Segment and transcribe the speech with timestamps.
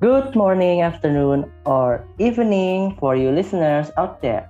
[0.00, 4.48] Good morning, afternoon, or evening for you listeners out there.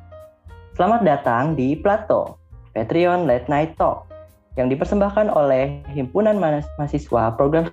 [0.79, 2.38] Selamat datang di Plato,
[2.71, 4.06] Patreon Late Night Talk,
[4.54, 7.66] yang dipersembahkan oleh Himpunan Mahasiswa Program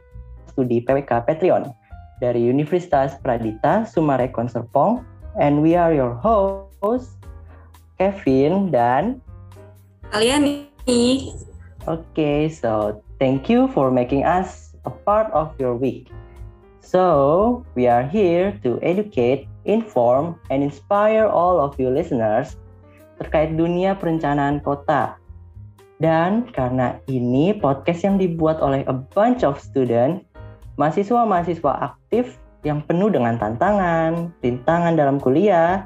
[0.49, 1.69] Studi PWK Patreon
[2.17, 5.05] dari Universitas Pradita Sumarekon Serpong,
[5.37, 7.13] and we are your host,
[8.01, 9.21] Kevin dan.
[11.85, 16.09] Oke, okay, so thank you for making us a part of your week.
[16.87, 22.55] So, we are here to educate, inform, and inspire all of you listeners
[23.19, 25.19] terkait dunia perencanaan kota.
[25.99, 30.23] Dan karena ini podcast yang dibuat oleh a bunch of student,
[30.79, 35.83] mahasiswa-mahasiswa aktif yang penuh dengan tantangan, rintangan dalam kuliah.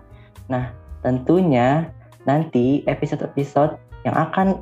[0.54, 0.70] Nah,
[1.02, 1.90] tentunya
[2.30, 3.74] nanti episode-episode
[4.06, 4.62] yang akan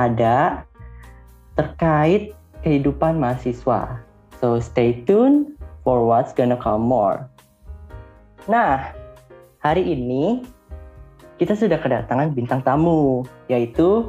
[0.00, 0.64] ada
[1.60, 2.32] terkait
[2.64, 4.00] kehidupan mahasiswa.
[4.40, 5.53] So, stay tuned
[5.84, 7.28] for what's gonna come more.
[8.48, 8.90] Nah,
[9.60, 10.42] hari ini
[11.36, 14.08] kita sudah kedatangan bintang tamu, yaitu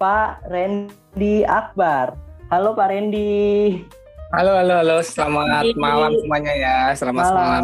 [0.00, 2.16] Pak Randy Akbar.
[2.48, 3.84] Halo Pak Randy.
[4.32, 4.96] Halo, halo, halo.
[5.04, 5.76] Selamat Hai.
[5.76, 6.76] malam semuanya ya.
[6.96, 7.62] Selamat malam.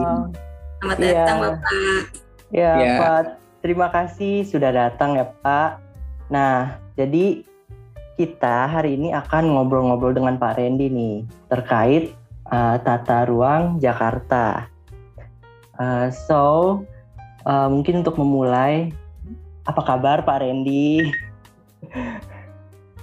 [0.78, 1.24] Selamat datang ya.
[1.24, 1.60] Bapak.
[2.52, 3.22] Ya, ya, Pak.
[3.64, 5.80] Terima kasih sudah datang ya, Pak.
[6.28, 7.42] Nah, jadi
[8.20, 11.16] kita hari ini akan ngobrol-ngobrol dengan Pak Randy nih
[11.52, 12.16] terkait
[12.50, 14.70] uh, tata ruang Jakarta.
[15.76, 16.42] Uh, so
[17.44, 18.90] uh, mungkin untuk memulai,
[19.66, 21.10] apa kabar Pak Randy?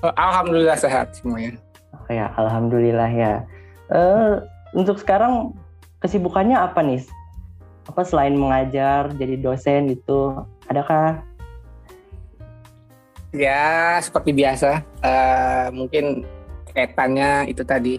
[0.03, 1.55] Alhamdulillah sehat semuanya.
[1.95, 3.33] Oh, ya, alhamdulillah ya.
[3.87, 4.43] Uh,
[4.75, 5.55] untuk sekarang
[6.03, 7.03] kesibukannya apa nih?
[7.87, 11.19] Apa selain mengajar, jadi dosen itu, adakah?
[13.33, 16.21] Ya seperti biasa, uh, mungkin
[16.69, 17.97] kaitannya itu tadi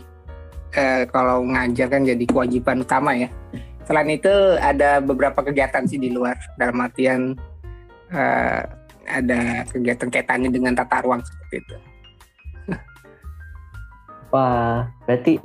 [0.74, 3.30] eh, kalau ngajar kan jadi kewajiban utama ya.
[3.84, 7.36] Selain itu ada beberapa kegiatan sih di luar dalam artian
[8.12, 8.62] eh,
[9.04, 11.76] ada kegiatan kaitannya dengan tata ruang seperti itu.
[14.34, 15.38] Wah, berarti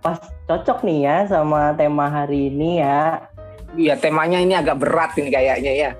[0.00, 0.16] pas
[0.48, 3.20] cocok nih ya sama tema hari ini ya.
[3.76, 5.90] Iya, temanya ini agak berat ini kayaknya ya.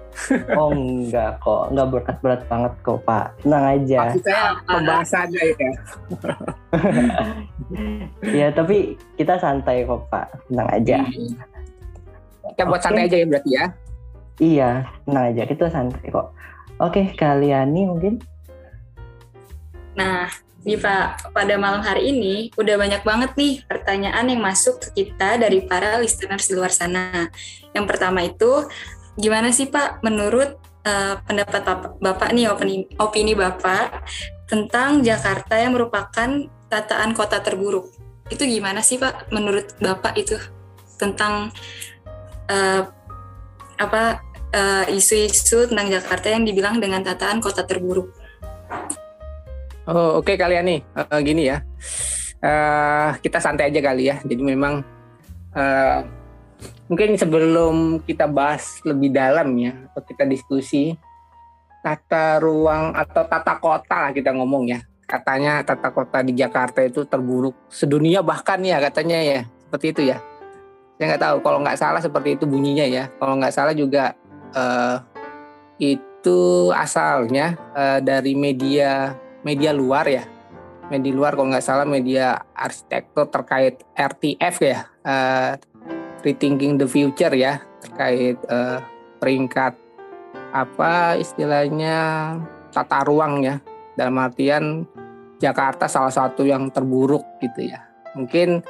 [0.57, 3.27] oh enggak kok, enggak berat-berat banget kok Pak.
[3.45, 4.01] Tenang aja.
[4.09, 5.55] Maksud saya pembahasannya ya.
[8.25, 10.99] ya tapi kita santai kok Pak, tenang aja.
[11.05, 11.43] Iya.
[12.49, 12.87] Kita buat okay.
[12.89, 13.65] santai aja ya berarti ya.
[14.39, 14.71] Iya,
[15.05, 16.29] tenang aja, kita santai kok.
[16.79, 18.15] Oke, kalian nih mungkin.
[19.99, 20.31] Nah,
[20.67, 25.39] Nih Pak, pada malam hari ini udah banyak banget nih pertanyaan yang masuk ke kita
[25.39, 27.31] dari para listeners di luar sana.
[27.71, 28.67] Yang pertama itu,
[29.15, 34.03] gimana sih Pak menurut uh, pendapat Bapak, Bapak nih opini, opini Bapak
[34.51, 37.91] tentang Jakarta yang merupakan tataan kota terburuk?
[38.29, 40.37] Itu gimana sih Pak menurut Bapak itu
[41.01, 41.49] tentang
[42.51, 42.83] uh,
[43.79, 44.19] apa
[44.51, 48.11] eh, isu-isu tentang Jakarta yang dibilang dengan tataan kota terburuk?
[49.89, 51.65] Oh, oke okay, kalian nih uh, gini ya.
[52.39, 54.21] Uh, kita santai aja kali ya.
[54.21, 54.85] Jadi memang
[55.57, 55.99] uh,
[56.91, 60.93] mungkin sebelum kita bahas lebih dalam ya atau kita diskusi
[61.81, 64.81] tata ruang atau tata kota lah kita ngomong ya.
[65.09, 69.41] Katanya tata kota di Jakarta itu terburuk sedunia bahkan ya katanya ya.
[69.65, 70.21] Seperti itu ya.
[71.01, 73.09] Saya nggak tahu kalau nggak salah seperti itu bunyinya ya.
[73.17, 74.13] Kalau nggak salah juga
[74.53, 75.01] uh,
[75.81, 80.29] itu asalnya uh, dari media media luar ya.
[80.93, 84.79] Media luar kalau nggak salah media arsitektur terkait RTF ya.
[85.01, 85.57] Uh,
[86.21, 87.65] rethinking the future ya.
[87.81, 88.85] Terkait uh,
[89.25, 89.73] peringkat
[90.53, 91.97] apa istilahnya
[92.69, 93.57] tata ruang ya
[93.99, 94.87] dalam artian
[95.43, 97.83] Jakarta salah satu yang terburuk gitu ya
[98.15, 98.63] mungkin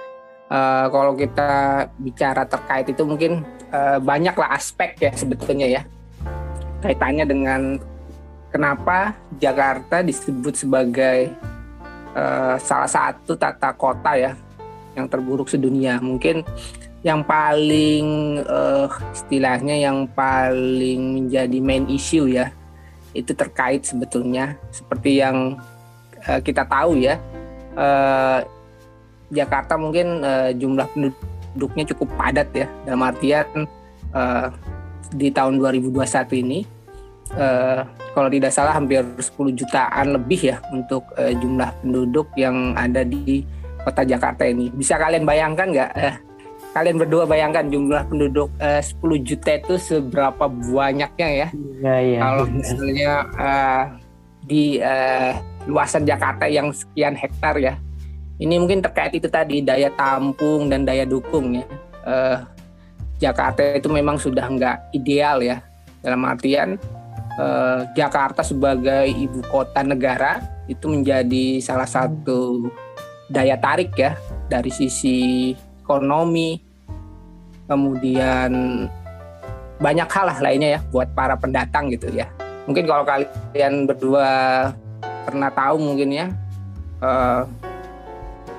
[0.48, 5.82] uh, kalau kita bicara terkait itu mungkin uh, banyaklah aspek ya sebetulnya ya
[6.80, 7.60] kaitannya dengan
[8.48, 11.32] kenapa Jakarta disebut sebagai
[12.16, 14.32] uh, salah satu tata kota ya
[14.96, 16.02] yang terburuk sedunia.
[16.02, 16.42] Mungkin
[17.06, 22.50] yang paling uh, istilahnya yang paling menjadi main issue ya
[23.16, 25.56] itu terkait sebetulnya seperti yang
[26.28, 27.16] uh, kita tahu ya
[27.76, 28.44] uh,
[29.28, 33.68] Jakarta mungkin uh, jumlah penduduknya cukup padat ya dalam artian
[34.12, 34.48] uh,
[35.12, 36.60] di tahun 2021 ini
[37.36, 43.04] uh, kalau tidak salah hampir 10 jutaan lebih ya untuk uh, jumlah penduduk yang ada
[43.04, 43.44] di
[43.84, 44.68] kota Jakarta ini.
[44.74, 45.90] Bisa kalian bayangkan nggak?
[45.96, 46.16] Uh,
[46.78, 51.48] kalian berdua bayangkan jumlah penduduk uh, 10 juta itu seberapa banyaknya ya?
[51.50, 52.18] Iya, iya.
[52.22, 53.84] Kalau misalnya uh,
[54.46, 55.34] di uh,
[55.66, 57.74] luasan Jakarta yang sekian hektar ya.
[58.38, 61.66] Ini mungkin terkait itu tadi daya tampung dan daya dukung ya.
[62.06, 62.38] uh,
[63.18, 65.58] Jakarta itu memang sudah nggak ideal ya
[66.06, 66.78] dalam artian
[67.34, 70.38] uh, Jakarta sebagai ibu kota negara
[70.70, 72.70] itu menjadi salah satu
[73.26, 74.14] daya tarik ya
[74.46, 75.50] dari sisi
[75.82, 76.67] ekonomi
[77.68, 78.50] kemudian
[79.78, 82.26] banyak hal lah lainnya ya buat para pendatang gitu ya.
[82.66, 84.28] Mungkin kalau kalian berdua
[85.28, 86.26] pernah tahu mungkin ya
[87.04, 87.44] uh,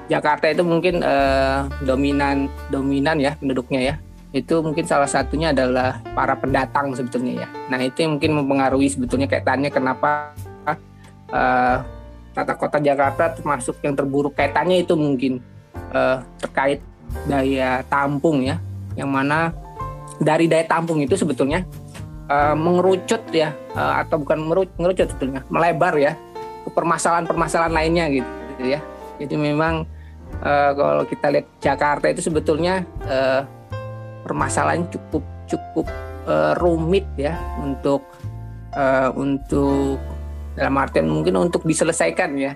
[0.10, 3.96] Jakarta itu mungkin uh, dominan dominan ya penduduknya ya.
[4.30, 7.48] Itu mungkin salah satunya adalah para pendatang sebetulnya ya.
[7.74, 10.38] Nah itu yang mungkin mempengaruhi sebetulnya kaitannya kenapa
[11.34, 11.82] uh,
[12.34, 15.42] tata kota Jakarta termasuk yang terburuk kaitannya itu mungkin
[15.94, 16.80] uh, terkait
[17.26, 18.62] daya tampung ya,
[19.00, 19.56] yang mana
[20.20, 21.64] dari daya tampung itu sebetulnya
[22.28, 24.44] uh, mengerucut ya uh, atau bukan
[24.76, 26.20] mengerucut sebetulnya melebar ya
[26.68, 28.80] ke permasalahan-permasalahan lainnya gitu, gitu ya.
[29.20, 29.88] Jadi memang
[30.44, 33.48] uh, kalau kita lihat Jakarta itu sebetulnya uh,
[34.28, 35.88] permasalahan cukup cukup
[36.28, 38.04] uh, rumit ya untuk
[38.76, 39.98] uh, untuk
[40.60, 42.54] dalam artian mungkin untuk diselesaikan ya.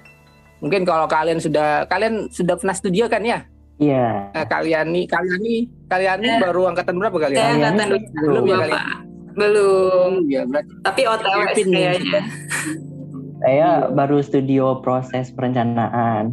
[0.60, 3.44] Mungkin kalau kalian sudah kalian sudah pernah studio kan ya?
[3.80, 4.31] Iya.
[4.31, 4.44] Yeah.
[4.44, 5.62] Uh, kalian nih kalian nih
[5.94, 7.38] kalian nih baru angkatan berapa kalian?
[7.38, 7.88] Saya angkatan
[8.18, 8.86] belum ya kalian?
[9.34, 10.12] Belum.
[10.30, 10.72] Ya berarti.
[10.81, 12.22] Tapi OTW kayaknya.
[13.44, 16.31] Saya baru studio proses perencanaan.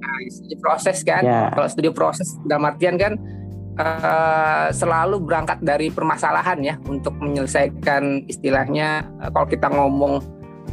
[0.00, 1.24] Nah, studi proses kan?
[1.24, 1.48] Yeah.
[1.56, 3.16] Kalau studio proses dalam artian kan
[3.80, 10.20] uh, selalu berangkat dari permasalahan ya untuk menyelesaikan istilahnya uh, kalau kita ngomong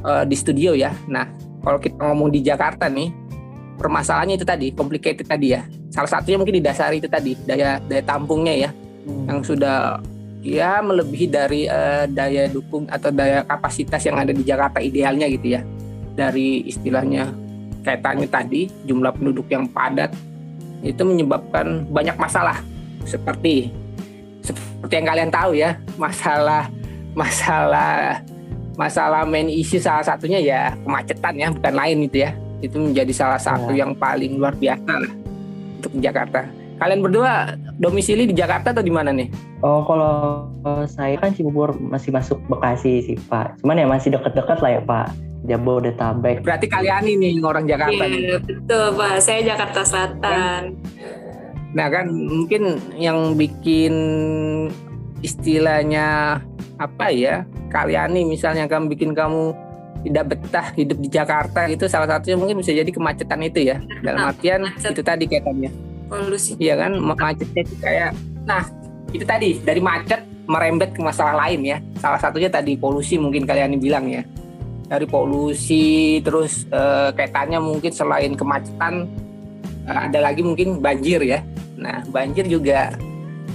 [0.04, 0.92] uh, di studio ya.
[1.08, 1.24] Nah,
[1.64, 3.08] kalau kita ngomong di Jakarta nih,
[3.78, 5.64] permasalahannya itu tadi, complicated tadi ya.
[5.94, 9.26] Salah satunya mungkin didasari itu tadi daya daya tampungnya ya, hmm.
[9.30, 10.02] yang sudah
[10.42, 15.58] ya melebihi dari uh, daya dukung atau daya kapasitas yang ada di Jakarta idealnya gitu
[15.58, 15.62] ya.
[16.18, 17.30] Dari istilahnya
[17.86, 20.12] kaitannya tadi jumlah penduduk yang padat
[20.84, 22.60] itu menyebabkan banyak masalah
[23.08, 23.72] seperti
[24.44, 26.68] seperti yang kalian tahu ya masalah
[27.16, 28.22] masalah
[28.78, 32.32] masalah main isu salah satunya ya kemacetan ya bukan lain itu ya
[32.62, 33.86] itu menjadi salah satu ya.
[33.86, 35.14] yang paling luar biasa lah
[35.78, 36.50] untuk Jakarta.
[36.78, 39.30] Kalian berdua domisili di Jakarta atau di mana nih?
[39.66, 40.46] Oh kalau
[40.86, 43.62] saya kan Cibubur masih masuk Bekasi sih Pak.
[43.66, 45.08] Cuman ya masih dekat-dekat lah ya Pak.
[45.48, 46.46] Jabodetabek.
[46.46, 49.16] Berarti kalian ini orang Jakarta iya, betul Pak.
[49.22, 50.78] Saya Jakarta Selatan.
[51.74, 53.94] Nah kan mungkin yang bikin
[55.26, 56.38] istilahnya
[56.78, 57.42] apa ya?
[57.74, 59.54] Kalian nih misalnya kamu bikin kamu
[60.08, 63.78] tidak betah hidup di Jakarta itu salah satunya mungkin bisa jadi kemacetan itu ya.
[64.00, 64.96] Dalam nah, artian macet.
[64.96, 65.72] itu tadi kaitannya.
[66.08, 66.56] Polusi.
[66.56, 68.12] Iya kan macetnya itu kayak
[68.48, 68.64] nah
[69.12, 71.78] itu tadi dari macet merembet ke masalah lain ya.
[72.00, 74.24] Salah satunya tadi polusi mungkin kalian bilang ya.
[74.88, 79.04] Dari polusi terus eh, kaitannya mungkin selain kemacetan
[79.84, 81.44] eh, ada lagi mungkin banjir ya.
[81.78, 82.90] Nah, banjir juga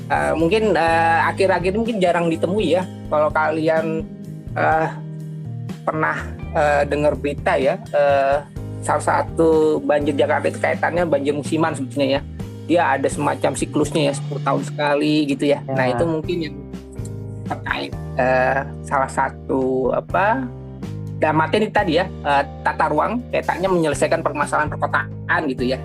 [0.06, 0.78] uh, mungkin
[1.26, 2.86] akhir-akhir mungkin jarang ditemui ya.
[3.10, 4.06] Kalau kalian
[5.82, 8.46] pernah uh, dengar berita ya, uh,
[8.82, 12.22] salah satu banjir Jakarta itu kaitannya banjir musiman sebetulnya ya.
[12.62, 15.60] Dia ada semacam siklusnya ya 10 tahun sekali gitu ya.
[15.66, 15.74] ya.
[15.74, 16.56] Nah, itu mungkin yang
[17.42, 20.46] terkait uh, salah satu apa
[21.18, 25.78] dalam arti ini tadi ya uh, tata ruang kaitannya menyelesaikan permasalahan perkotaan gitu ya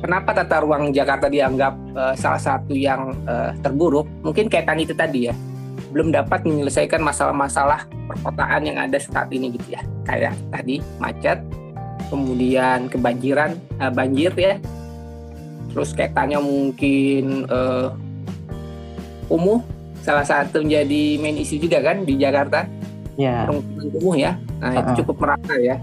[0.00, 4.08] kenapa tata ruang Jakarta dianggap uh, salah satu yang uh, terburuk?
[4.24, 5.34] Mungkin kaitan itu tadi ya,
[5.90, 9.82] belum dapat menyelesaikan masalah-masalah perkotaan yang ada saat ini gitu ya.
[10.06, 11.38] Kayak tadi macet,
[12.08, 14.56] kemudian kebanjiran, uh, banjir ya.
[15.70, 17.94] Terus kaitannya mungkin uh,
[19.30, 19.62] kumuh,
[20.02, 22.66] salah satu menjadi main isu juga kan di Jakarta.
[23.18, 23.46] Ya.
[23.98, 24.38] Kumuh ya.
[24.58, 24.80] Nah, uh -uh.
[24.82, 25.78] itu cukup merata ya.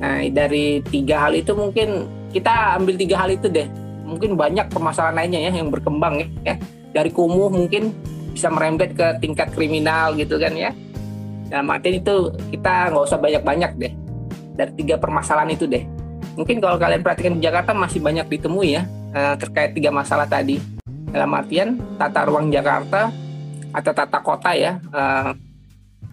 [0.00, 3.68] Nah, dari tiga hal itu mungkin kita ambil tiga hal itu deh
[4.10, 6.58] mungkin banyak permasalahan lainnya ya yang berkembang ya
[6.90, 7.94] dari kumuh mungkin
[8.30, 10.70] bisa merembet ke tingkat kriminal gitu kan ya.
[11.50, 13.92] Dalam arti itu kita nggak usah banyak-banyak deh.
[14.54, 15.82] Dari tiga permasalahan itu deh.
[16.38, 20.62] Mungkin kalau kalian perhatikan di Jakarta masih banyak ditemui ya eh, terkait tiga masalah tadi.
[21.10, 23.10] Dalam artian tata ruang Jakarta
[23.74, 25.30] atau tata kota ya eh,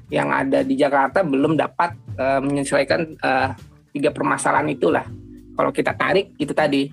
[0.09, 3.15] yang ada di Jakarta belum dapat eh, menyesuaikan
[3.93, 5.05] tiga permasalahan itulah.
[5.53, 6.89] Kalau kita tarik itu tadi.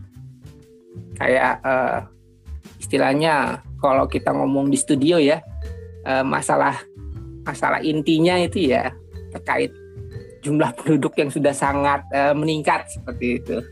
[1.14, 1.58] Kayak
[2.84, 5.40] istilahnya kalau kita ngomong di studio ya
[6.04, 6.84] uh, masalah
[7.48, 8.92] masalah intinya itu ya
[9.32, 9.72] terkait
[10.44, 13.64] jumlah penduduk yang sudah sangat uh, meningkat seperti itu.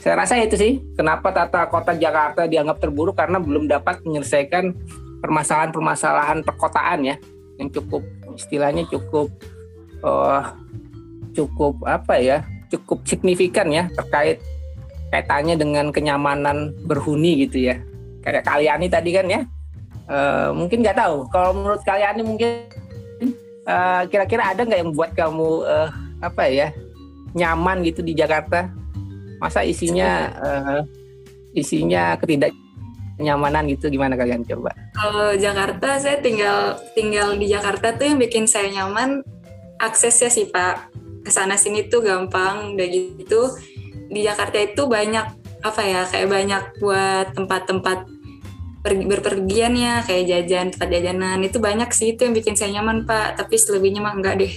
[0.00, 4.72] Saya rasa itu sih kenapa tata kota Jakarta dianggap terburuk karena belum dapat menyelesaikan
[5.20, 7.16] permasalahan-permasalahan perkotaan ya
[7.60, 8.02] yang cukup
[8.34, 9.30] istilahnya cukup
[10.02, 10.50] uh,
[11.36, 12.42] cukup apa ya
[12.72, 14.42] cukup signifikan ya terkait
[15.14, 17.78] kaitannya dengan kenyamanan berhuni gitu ya.
[18.24, 19.40] Kayak kalian ini tadi kan ya,
[20.08, 21.28] uh, mungkin nggak tahu.
[21.28, 22.50] Kalau menurut kalian ini mungkin
[23.64, 25.88] kira kira-kira ada nggak yang buat kamu uh,
[26.24, 26.72] apa ya
[27.36, 28.72] nyaman gitu di Jakarta?
[29.36, 30.80] Masa isinya uh,
[31.52, 32.56] isinya ketidak
[33.20, 34.72] nyamanan gitu gimana kalian coba?
[34.96, 39.20] Kalau Jakarta saya tinggal tinggal di Jakarta tuh yang bikin saya nyaman
[39.76, 40.96] aksesnya sih Pak.
[41.24, 43.52] Ke sana sini tuh gampang udah gitu.
[44.08, 45.26] Di Jakarta itu banyak
[45.64, 48.04] apa ya kayak banyak buat tempat-tempat
[48.84, 53.40] berpergian ya kayak jajan tempat jajanan itu banyak sih itu yang bikin saya nyaman pak
[53.40, 54.52] tapi selebihnya mah enggak deh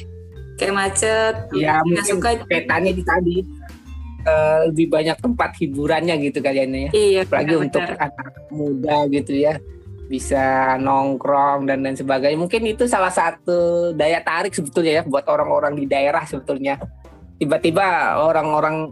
[0.60, 3.38] kayak macet ya mungkin suka petanya di tadi
[4.28, 6.90] uh, lebih banyak tempat hiburannya gitu kalian ya.
[6.92, 7.22] Iya.
[7.24, 9.56] Apalagi benar, untuk anak muda gitu ya
[10.08, 12.40] bisa nongkrong dan lain sebagainya.
[12.40, 16.80] Mungkin itu salah satu daya tarik sebetulnya ya buat orang-orang di daerah sebetulnya.
[17.38, 18.92] Tiba-tiba orang-orang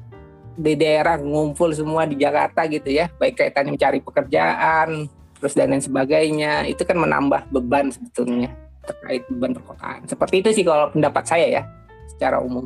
[0.56, 5.08] di daerah ngumpul semua di Jakarta gitu ya, baik kaitannya mencari pekerjaan,
[5.46, 6.66] terus dan lain sebagainya.
[6.66, 8.50] Itu kan menambah beban sebetulnya
[8.82, 10.10] terkait beban perkotaan.
[10.10, 11.64] Seperti itu sih kalau pendapat saya ya
[12.10, 12.66] secara umum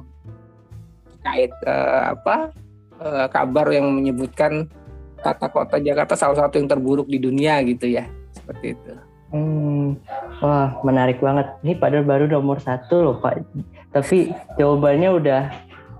[1.19, 2.55] terkait uh, apa
[3.03, 4.71] uh, kabar yang menyebutkan
[5.19, 8.91] tata kota Jakarta salah satu yang terburuk di dunia gitu ya seperti itu.
[9.35, 9.99] Hmm,
[10.39, 11.51] wah menarik banget.
[11.67, 13.43] Ini padahal baru nomor satu loh Pak.
[13.91, 15.41] Tapi jawabannya udah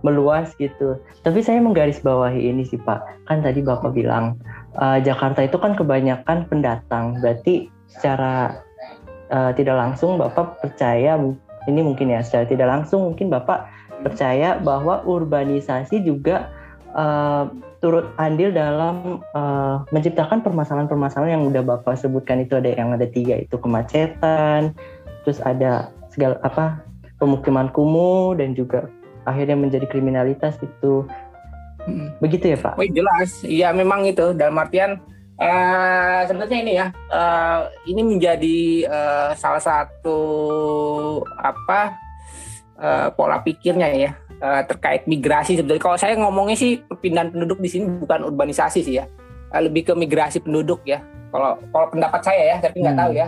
[0.02, 0.96] meluas gitu.
[1.22, 3.28] Tapi saya menggarisbawahi ini sih Pak.
[3.28, 4.40] Kan tadi Bapak bilang
[4.78, 7.18] uh, Jakarta itu kan kebanyakan pendatang.
[7.24, 8.62] Berarti secara
[9.34, 11.18] uh, tidak langsung Bapak percaya
[11.66, 13.70] ini mungkin ya secara tidak langsung mungkin Bapak
[14.06, 16.50] percaya bahwa urbanisasi juga
[16.96, 23.08] uh, turut andil dalam uh, menciptakan permasalahan-permasalahan yang udah bapak sebutkan itu ada yang ada
[23.08, 24.76] tiga itu kemacetan,
[25.24, 26.84] terus ada segala apa
[27.24, 28.92] pemukiman kumuh dan juga
[29.24, 31.08] akhirnya menjadi kriminalitas itu.
[31.90, 32.10] Hmm.
[32.22, 32.78] Begitu ya Pak?
[32.78, 35.02] Oh jelas, iya memang itu dalam artian
[35.40, 38.60] uh, sebenarnya ini ya uh, ini menjadi
[38.92, 40.20] uh, salah satu
[41.40, 41.96] apa
[42.78, 44.12] uh, pola pikirnya ya
[44.44, 48.96] uh, terkait migrasi sebenarnya kalau saya ngomongnya sih perpindahan penduduk di sini bukan urbanisasi sih
[49.00, 49.06] ya
[49.56, 53.04] uh, lebih ke migrasi penduduk ya kalau kalau pendapat saya ya tapi nggak hmm.
[53.04, 53.28] tahu ya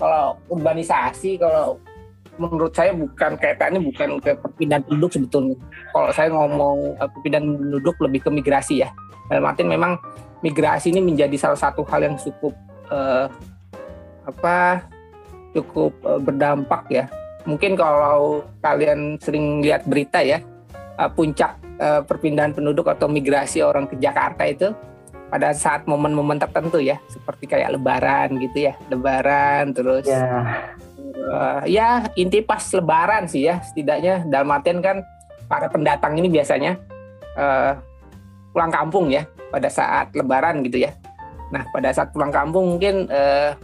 [0.00, 1.76] kalau urbanisasi kalau
[2.40, 5.56] menurut saya bukan kaitannya bukan ke perpindahan penduduk sebetulnya.
[5.92, 8.88] Kalau saya ngomong uh, perpindahan penduduk lebih ke migrasi ya.
[9.28, 10.00] Dalam artian memang
[10.40, 12.56] migrasi ini menjadi salah satu hal yang cukup
[12.88, 13.28] uh,
[14.24, 14.88] apa
[15.52, 17.04] cukup uh, berdampak ya.
[17.44, 20.40] Mungkin kalau kalian sering lihat berita ya
[20.96, 24.72] uh, puncak uh, perpindahan penduduk atau migrasi orang ke Jakarta itu
[25.30, 26.96] pada saat momen-momen tertentu ya.
[27.06, 28.74] Seperti kayak Lebaran gitu ya.
[28.90, 30.74] Lebaran terus ya
[31.14, 33.62] uh, ya inti pas Lebaran sih ya.
[33.62, 35.02] Setidaknya dalam artian kan
[35.50, 36.78] para pendatang ini biasanya
[37.36, 37.74] uh,
[38.54, 40.94] pulang kampung ya pada saat Lebaran gitu ya.
[41.50, 43.54] Nah pada saat pulang kampung mungkin uh,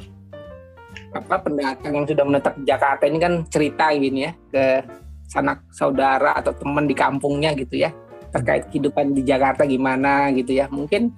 [1.16, 4.64] apa pendatang yang sudah menetap di Jakarta ini kan cerita gini ya ke
[5.26, 7.90] sanak saudara atau teman di kampungnya gitu ya
[8.30, 10.68] terkait kehidupan di Jakarta gimana gitu ya.
[10.68, 11.08] Mungkin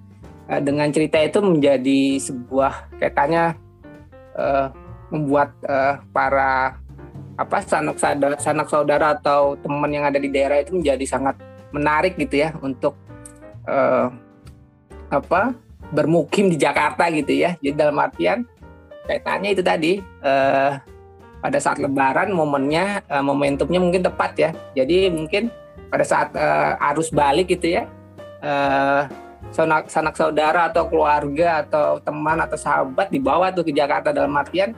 [0.64, 3.52] dengan cerita itu menjadi sebuah kaitannya
[4.32, 4.72] uh,
[5.08, 6.76] membuat uh, para
[7.38, 11.38] apa sanak saudara sanak saudara atau teman yang ada di daerah itu menjadi sangat
[11.70, 12.98] menarik gitu ya untuk
[13.64, 14.10] uh,
[15.08, 15.54] apa
[15.94, 18.44] bermukim di Jakarta gitu ya jadi dalam artian
[19.08, 20.76] kaitannya itu tadi uh,
[21.38, 24.50] pada saat Lebaran momennya uh, momentumnya mungkin tepat ya.
[24.74, 25.50] Jadi mungkin
[25.88, 27.88] pada saat uh, arus balik gitu ya,
[28.42, 29.06] uh,
[29.54, 34.74] sanak sanak saudara atau keluarga atau teman atau sahabat dibawa tuh ke Jakarta dalam artian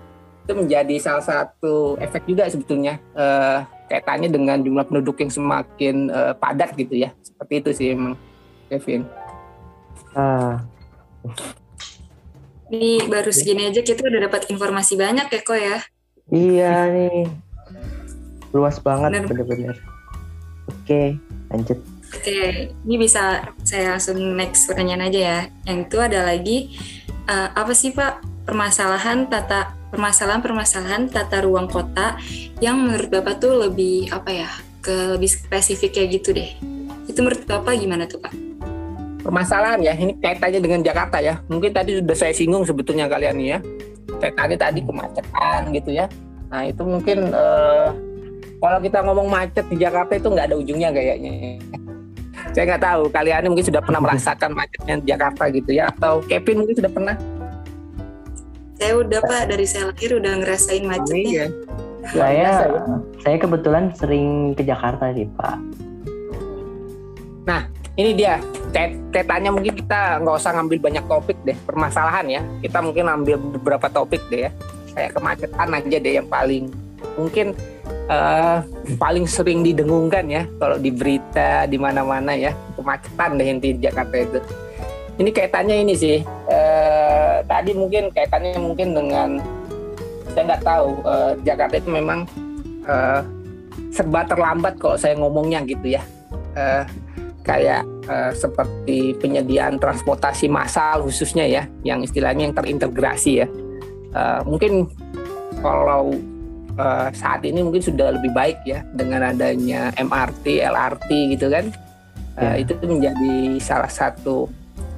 [0.51, 6.35] itu menjadi salah satu efek juga sebetulnya uh, kaitannya dengan jumlah penduduk yang semakin uh,
[6.35, 7.15] padat gitu ya.
[7.23, 8.19] Seperti itu sih emang
[8.67, 9.07] Kevin.
[10.19, 10.59] Ah.
[12.67, 15.77] Ini baru segini aja kita udah dapat informasi banyak ya kok ya.
[16.35, 17.31] Iya nih.
[18.51, 19.79] Luas banget bener-bener.
[20.67, 21.15] Oke,
[21.55, 21.79] lanjut.
[22.11, 25.41] Oke, ini bisa saya langsung next pertanyaan aja ya.
[25.71, 26.59] Yang itu ada lagi
[27.31, 32.19] uh, apa sih Pak permasalahan tata permasalahan-permasalahan tata ruang kota
[32.63, 36.51] yang menurut Bapak tuh lebih apa ya ke lebih spesifik kayak gitu deh.
[37.11, 38.51] Itu menurut Bapak gimana tuh Pak?
[39.21, 41.39] permasalahan ya ini kaitannya dengan Jakarta ya.
[41.47, 43.59] Mungkin tadi sudah saya singgung sebetulnya kalian ya.
[44.19, 46.11] Kaitannya tadi kemacetan gitu ya.
[46.51, 47.95] Nah itu mungkin uh,
[48.61, 51.63] kalau kita ngomong macet di Jakarta itu nggak ada ujungnya kayaknya.
[52.51, 55.89] Saya nggak tahu kalian mungkin sudah pernah merasakan macetnya di Jakarta gitu ya.
[55.95, 57.15] Atau Kevin mungkin sudah pernah
[58.81, 61.47] saya udah pak dari saya lahir udah ngerasain macetnya oh, iya.
[62.09, 62.51] saya
[63.21, 65.57] saya kebetulan sering ke Jakarta sih pak
[67.45, 67.69] nah
[68.01, 68.41] ini dia
[69.11, 72.41] Tetanya mungkin kita nggak usah ngambil banyak topik deh permasalahan ya.
[72.63, 74.51] Kita mungkin ambil beberapa topik deh ya.
[74.95, 76.71] Kayak kemacetan aja deh yang paling
[77.19, 77.47] mungkin
[78.07, 78.63] uh,
[78.95, 84.39] paling sering didengungkan ya kalau di berita di mana-mana ya kemacetan deh inti Jakarta itu.
[85.19, 86.23] Ini kaitannya ini sih.
[86.47, 86.60] Uh,
[87.51, 89.43] tadi mungkin kaitannya mungkin dengan
[90.31, 92.23] saya nggak tahu uh, Jakarta itu memang
[92.87, 93.27] uh,
[93.91, 96.03] serba terlambat kalau saya ngomongnya gitu ya.
[96.55, 96.87] Uh,
[97.43, 103.47] kayak uh, seperti penyediaan transportasi massal khususnya ya, yang istilahnya yang terintegrasi ya.
[104.15, 104.87] Uh, mungkin
[105.59, 106.15] kalau
[106.79, 111.75] uh, saat ini mungkin sudah lebih baik ya dengan adanya MRT, LRT gitu kan.
[112.39, 114.47] Uh, Itu menjadi salah satu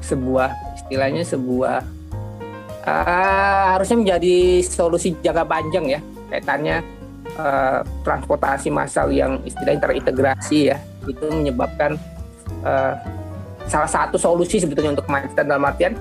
[0.04, 2.01] sebuah istilahnya sebuah
[2.86, 6.82] uh, harusnya menjadi solusi jangka panjang ya kaitannya
[7.38, 11.98] uh, transportasi massal yang istilahnya terintegrasi ya itu menyebabkan
[12.62, 12.94] uh,
[13.66, 15.94] salah satu solusi sebetulnya untuk kemacetan dalam artian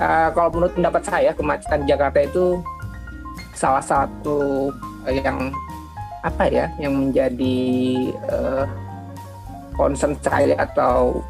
[0.00, 2.60] uh, kalau menurut pendapat saya kemacetan Jakarta itu
[3.54, 4.72] salah satu
[5.08, 5.52] yang
[6.24, 7.56] apa ya yang menjadi
[8.32, 8.64] uh,
[9.76, 11.20] concern saya atau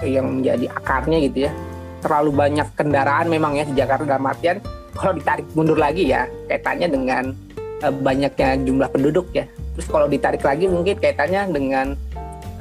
[0.00, 1.52] yang menjadi akarnya gitu ya
[1.98, 4.58] terlalu banyak kendaraan memang ya di Jakarta dalam artian
[4.94, 7.24] kalau ditarik mundur lagi ya kaitannya dengan
[7.82, 9.46] uh, banyaknya jumlah penduduk ya.
[9.78, 11.86] Terus kalau ditarik lagi mungkin kaitannya dengan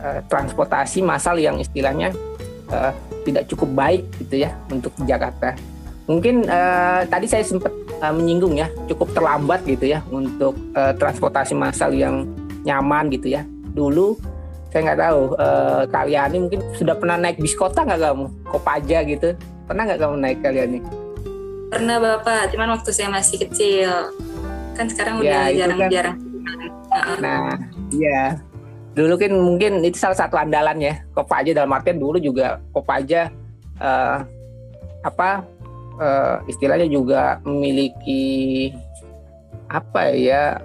[0.01, 2.13] uh, transportasi massal yang istilahnya
[2.69, 2.93] uh,
[3.25, 5.57] tidak cukup baik gitu ya untuk Jakarta.
[6.07, 11.51] Mungkin uh, tadi saya sempat uh, menyinggung ya cukup terlambat gitu ya untuk uh, transportasi
[11.57, 12.23] massal yang
[12.63, 13.43] nyaman gitu ya.
[13.73, 14.15] Dulu
[14.73, 18.25] saya nggak tahu uh, kalian ini mungkin sudah pernah naik bis kota nggak kamu?
[18.47, 19.29] Kopaja gitu.
[19.65, 21.07] Pernah nggak kamu naik kalian ini
[21.67, 22.51] pernah bapak.
[22.55, 23.91] Cuman waktu saya masih kecil.
[24.75, 27.17] Kan sekarang ya, udah jarang-jarang kan.
[27.19, 27.53] nah
[27.91, 28.39] iya.
[28.97, 31.53] Dulu kan mungkin itu salah satu andalan ya kopaja.
[31.53, 33.29] Dalam artian dulu juga kopaja
[33.77, 34.25] uh,
[35.05, 35.45] apa
[36.01, 38.73] uh, istilahnya juga memiliki
[39.67, 40.57] apa ya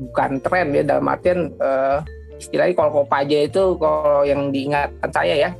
[0.00, 0.82] bukan tren ya.
[0.82, 2.02] Dalam artian uh,
[2.44, 5.50] istilahnya kalau Kopaja itu kalau yang diingatkan saya ya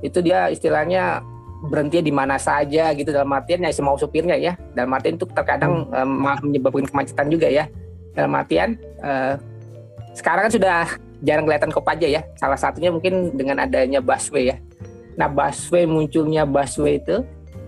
[0.00, 1.20] itu dia istilahnya
[1.60, 4.56] berhenti di mana saja gitu dalam artian ya semau supirnya ya.
[4.72, 7.68] Dalam artian itu terkadang um, menyebabkan kemacetan juga ya.
[8.16, 9.36] Dalam artian uh,
[10.16, 10.78] sekarang kan sudah
[11.20, 12.24] jarang kelihatan Kopaja ya.
[12.40, 14.56] Salah satunya mungkin dengan adanya busway ya.
[15.20, 17.20] Nah busway munculnya busway itu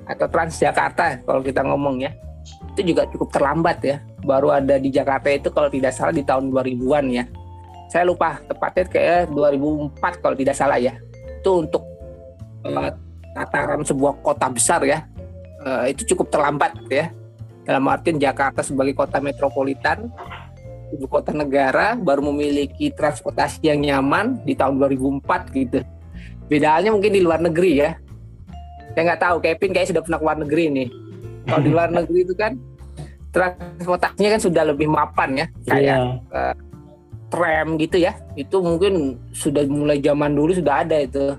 [0.08, 2.10] atau Transjakarta kalau kita ngomong ya
[2.72, 3.96] itu juga cukup terlambat ya.
[4.24, 7.24] Baru ada di Jakarta itu kalau tidak salah di tahun 2000-an ya
[7.92, 10.96] saya lupa tepatnya kayak 2004 kalau tidak salah ya.
[11.44, 11.84] Itu untuk
[12.64, 12.88] uh,
[13.36, 15.04] tataran sebuah kota besar ya.
[15.60, 17.12] Uh, itu cukup terlambat ya.
[17.68, 20.08] Dalam artian Jakarta sebagai kota metropolitan
[20.92, 25.84] ibu kota negara baru memiliki transportasi yang nyaman di tahun 2004 gitu.
[26.48, 27.92] Bedanya mungkin di luar negeri ya.
[28.96, 30.88] Saya nggak tahu Kevin kayak sudah pernah ke luar negeri nih.
[31.44, 32.56] Kalau di luar negeri itu kan
[33.36, 35.46] transportasinya kan sudah lebih mapan ya.
[35.68, 36.00] Kayak yeah.
[36.32, 36.56] uh,
[37.32, 41.32] tram gitu ya itu mungkin sudah mulai zaman dulu sudah ada itu.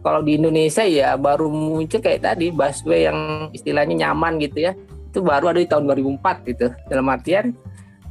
[0.00, 4.72] Kalau di Indonesia ya baru muncul kayak tadi busway yang istilahnya nyaman gitu ya.
[5.12, 6.66] Itu baru ada di tahun 2004 gitu.
[6.88, 7.54] Dalam artian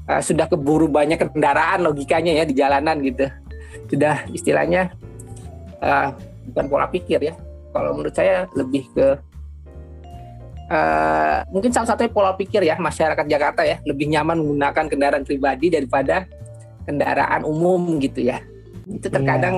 [0.05, 3.25] uh, sudah keburu banyak kendaraan logikanya ya di jalanan gitu.
[3.89, 4.93] Sudah istilahnya
[5.81, 6.13] uh,
[6.53, 7.33] bukan pola pikir ya.
[7.73, 9.07] Kalau menurut saya lebih ke
[10.69, 13.81] uh, mungkin salah satunya pola pikir ya masyarakat Jakarta ya.
[13.81, 16.29] Lebih nyaman menggunakan kendaraan pribadi daripada
[16.87, 18.43] kendaraan umum gitu ya
[18.89, 19.13] itu iya.
[19.13, 19.55] terkadang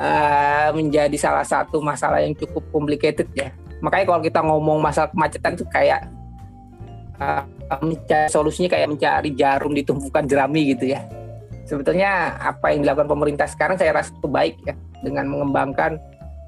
[0.00, 0.68] yeah.
[0.68, 3.52] uh, menjadi salah satu masalah yang cukup complicated ya
[3.84, 6.08] makanya kalau kita ngomong masalah kemacetan itu kayak
[7.20, 7.44] uh,
[7.80, 11.04] mencari solusinya kayak mencari jarum di tumpukan jerami gitu ya
[11.64, 16.00] sebetulnya apa yang dilakukan pemerintah sekarang saya rasa itu baik ya dengan mengembangkan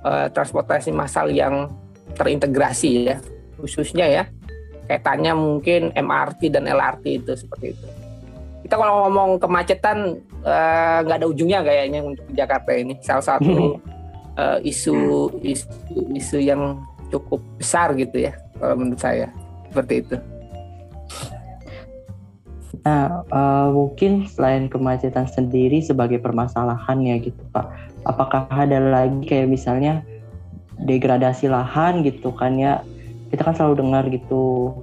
[0.04, 1.72] uh, transportasi massal yang
[2.16, 3.16] terintegrasi ya
[3.60, 4.24] khususnya ya
[4.86, 7.86] kaitannya mungkin MRT dan LRT itu seperti itu
[8.66, 12.98] kita kalau ngomong kemacetan eh, nggak uh, ada ujungnya kayaknya untuk Jakarta ini.
[12.98, 13.78] Salah satu
[14.34, 15.70] uh, isu, isu
[16.18, 16.82] isu yang
[17.14, 19.30] cukup besar gitu ya kalau menurut saya.
[19.70, 20.18] Seperti itu.
[22.82, 27.70] Nah, uh, mungkin selain kemacetan sendiri sebagai permasalahan ya gitu Pak,
[28.02, 30.02] apakah ada lagi kayak misalnya
[30.82, 32.82] degradasi lahan gitu kan ya?
[33.30, 34.74] Kita kan selalu dengar gitu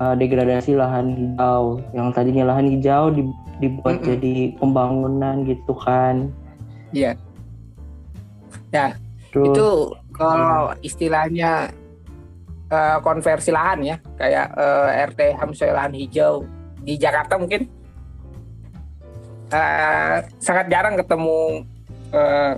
[0.00, 3.10] uh, degradasi lahan hijau yang tadinya lahan hijau
[3.58, 4.08] dibuat mm -mm.
[4.14, 6.30] jadi pembangunan gitu kan
[6.94, 7.14] iya
[8.72, 8.94] ya
[9.28, 9.68] Terus, itu
[10.16, 11.68] kalau istilahnya
[12.72, 16.44] uh, konversi lahan ya kayak uh, RT Hamsoy lahan hijau
[16.80, 17.68] di Jakarta mungkin
[19.52, 21.64] uh, sangat jarang ketemu
[22.12, 22.54] uh,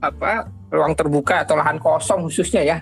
[0.00, 2.78] apa ruang terbuka atau lahan kosong khususnya ya.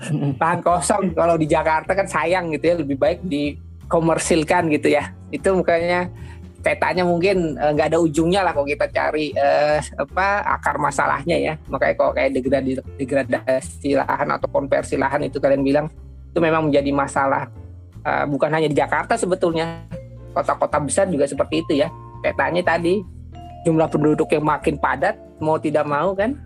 [0.40, 5.12] lahan kosong kalau di Jakarta kan sayang gitu ya, lebih baik dikomersilkan gitu ya.
[5.28, 6.08] Itu makanya
[6.60, 11.52] petanya mungkin eh, nggak ada ujungnya lah kalau kita cari uh, apa akar masalahnya ya.
[11.68, 15.86] Makanya kalau kayak degradasi, degradasi lahan atau konversi lahan itu kalian bilang
[16.30, 17.48] itu memang menjadi masalah
[18.04, 19.84] uh, bukan hanya di Jakarta sebetulnya.
[20.30, 21.90] Kota-kota besar juga seperti itu ya.
[22.22, 23.02] Petanya tadi
[23.66, 26.38] jumlah penduduk yang makin padat mau tidak mau kan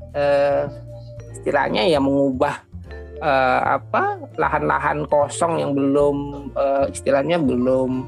[1.36, 2.63] istilahnya ya mengubah
[3.24, 8.04] uh, apa lahan-lahan kosong yang belum uh, istilahnya belum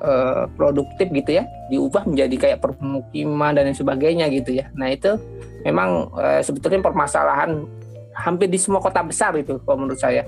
[0.00, 4.72] uh, produktif gitu ya diubah menjadi kayak permukiman dan sebagainya gitu ya.
[4.72, 5.20] Nah itu
[5.62, 7.68] memang uh, sebetulnya permasalahan
[8.16, 10.24] hampir di semua kota besar itu kalau menurut saya.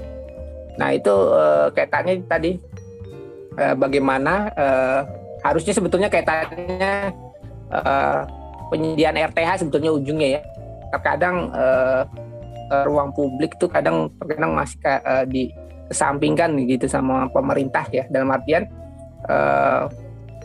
[0.77, 2.61] Nah itu uh, kaitannya tadi
[3.57, 5.01] uh, bagaimana uh,
[5.47, 7.15] harusnya sebetulnya kaitannya
[7.73, 8.23] uh,
[8.69, 10.43] penyediaan RTH sebetulnya ujungnya ya.
[10.89, 12.03] Terkadang uh,
[12.71, 18.69] uh, ruang publik tuh kadang terkadang masih uh, dikesampingkan gitu sama pemerintah ya dalam artian
[19.29, 19.89] uh,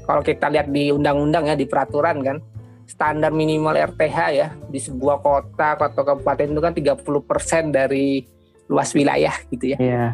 [0.03, 2.37] kalau kita lihat di undang-undang ya di peraturan kan
[2.83, 8.27] standar minimal RTH ya di sebuah kota atau kabupaten itu kan 30% dari
[8.67, 9.77] luas wilayah gitu ya.
[9.79, 10.11] Yeah.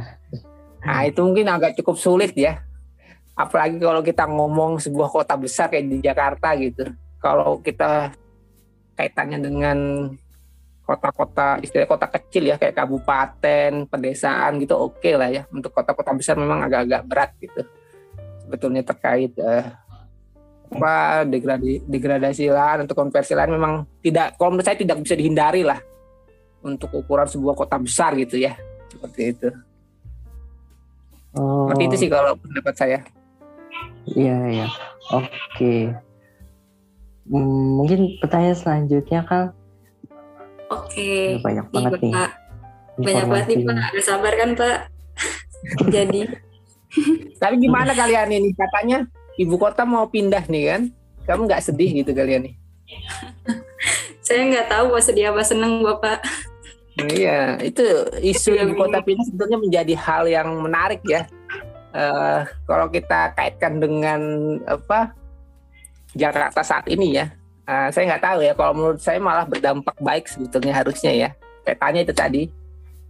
[0.80, 2.64] Nah, itu mungkin agak cukup sulit ya.
[3.36, 6.92] Apalagi kalau kita ngomong sebuah kota besar kayak di Jakarta gitu.
[7.20, 8.16] Kalau kita
[8.96, 9.78] kaitannya dengan
[10.90, 15.46] kota-kota istilah kota kecil ya kayak kabupaten, pedesaan gitu oke okay lah ya.
[15.54, 17.62] Untuk kota-kota besar memang agak-agak berat gitu.
[18.50, 19.70] Sebetulnya terkait uh,
[20.70, 25.66] apa degradasi degradasi lahan untuk konversi lahan memang tidak kalau menurut saya tidak bisa dihindari
[25.66, 25.82] lah
[26.62, 28.54] untuk ukuran sebuah kota besar gitu ya
[28.90, 29.50] seperti itu.
[31.38, 31.70] Oh.
[31.70, 33.00] Seperti itu sih kalau pendapat saya.
[34.10, 34.68] Iya iya.
[35.14, 35.30] Oke.
[35.54, 35.82] Okay.
[37.30, 39.54] Hmm, mungkin pertanyaan selanjutnya kan
[40.70, 40.94] Oke.
[40.94, 41.26] Okay.
[41.42, 42.14] Banyak banget nih.
[42.14, 42.32] Pak.
[43.00, 43.76] Banyak banget nih Pak.
[43.98, 44.78] Gak sabar kan Pak?
[45.96, 46.22] Jadi.
[47.38, 48.50] Tapi gimana kalian ini?
[48.54, 49.06] Katanya
[49.38, 50.82] ibu kota mau pindah nih kan?
[51.26, 52.56] Kamu nggak sedih gitu kalian nih?
[54.26, 56.22] Saya nggak tahu mau sedih apa seneng Bapak.
[57.00, 57.86] Iya, itu
[58.20, 61.26] isu ibu kota pindah sebetulnya menjadi hal yang menarik ya.
[61.90, 64.22] Uh, kalau kita kaitkan dengan
[64.70, 65.18] apa
[66.14, 67.32] Jakarta saat ini ya,
[67.70, 68.54] Uh, saya nggak tahu ya.
[68.58, 71.30] Kalau menurut saya malah berdampak baik sebetulnya harusnya ya.
[71.62, 72.44] Kaitannya itu tadi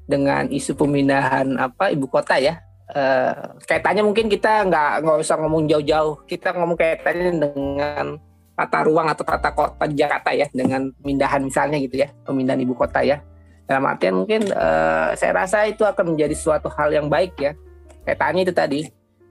[0.03, 2.59] dengan isu pemindahan apa ibu kota ya.
[2.91, 6.27] Uh, kaitannya mungkin kita nggak nggak usah ngomong jauh-jauh.
[6.27, 8.19] Kita ngomong kaitannya dengan
[8.59, 12.99] tata ruang atau tata kota Jakarta ya dengan pemindahan misalnya gitu ya pemindahan ibu kota
[12.99, 13.23] ya
[13.71, 17.55] dalam artian mungkin uh, saya rasa itu akan menjadi suatu hal yang baik ya
[18.03, 18.81] kaitannya itu tadi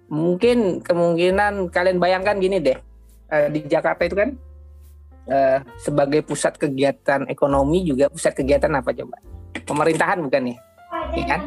[0.09, 2.81] mungkin kemungkinan kalian bayangkan gini deh
[3.53, 4.33] di Jakarta itu kan
[5.29, 9.17] uh, sebagai pusat kegiatan ekonomi juga pusat kegiatan apa coba?
[9.64, 10.59] Pemerintahan bukan nih?
[11.14, 11.41] Ya kan?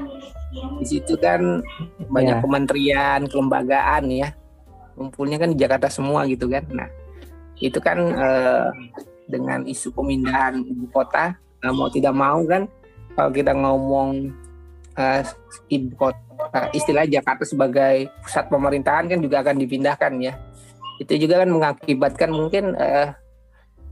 [0.80, 1.63] Di situ kan
[2.12, 2.44] banyak yeah.
[2.44, 4.30] kementerian, kelembagaan ya.
[4.96, 6.63] Kumpulnya kan di Jakarta semua gitu kan.
[6.70, 6.89] Nah,
[7.58, 8.70] itu kan uh,
[9.30, 12.67] dengan isu pemindahan ibu kota uh, mau tidak mau kan
[13.15, 14.34] kalau kita ngomong
[15.00, 15.22] uh,
[15.72, 20.34] ibu kota istilah Jakarta sebagai pusat pemerintahan kan juga akan dipindahkan ya.
[21.00, 23.15] Itu juga kan mengakibatkan mungkin uh,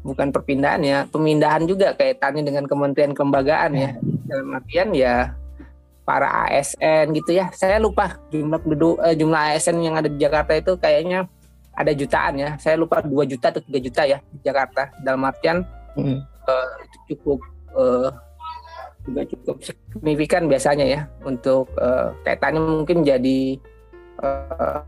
[0.02, 3.92] bukan perpindahan ya, pemindahan juga kaitannya dengan kementerian kelembagaan ya.
[4.30, 5.34] Dalam artian ya
[6.06, 7.54] para ASN gitu ya.
[7.54, 11.30] Saya lupa jumlah penduduk eh, jumlah ASN yang ada di Jakarta itu kayaknya
[11.74, 12.50] ada jutaan ya.
[12.58, 14.90] Saya lupa 2 juta atau 3 juta ya di Jakarta.
[15.06, 15.62] Dalam artian
[15.96, 16.20] hmm.
[16.20, 16.58] itu
[17.14, 17.40] cukup
[17.78, 18.10] uh,
[19.06, 23.58] juga cukup signifikan biasanya ya untuk uh, kaitannya mungkin jadi
[24.22, 24.84] uh,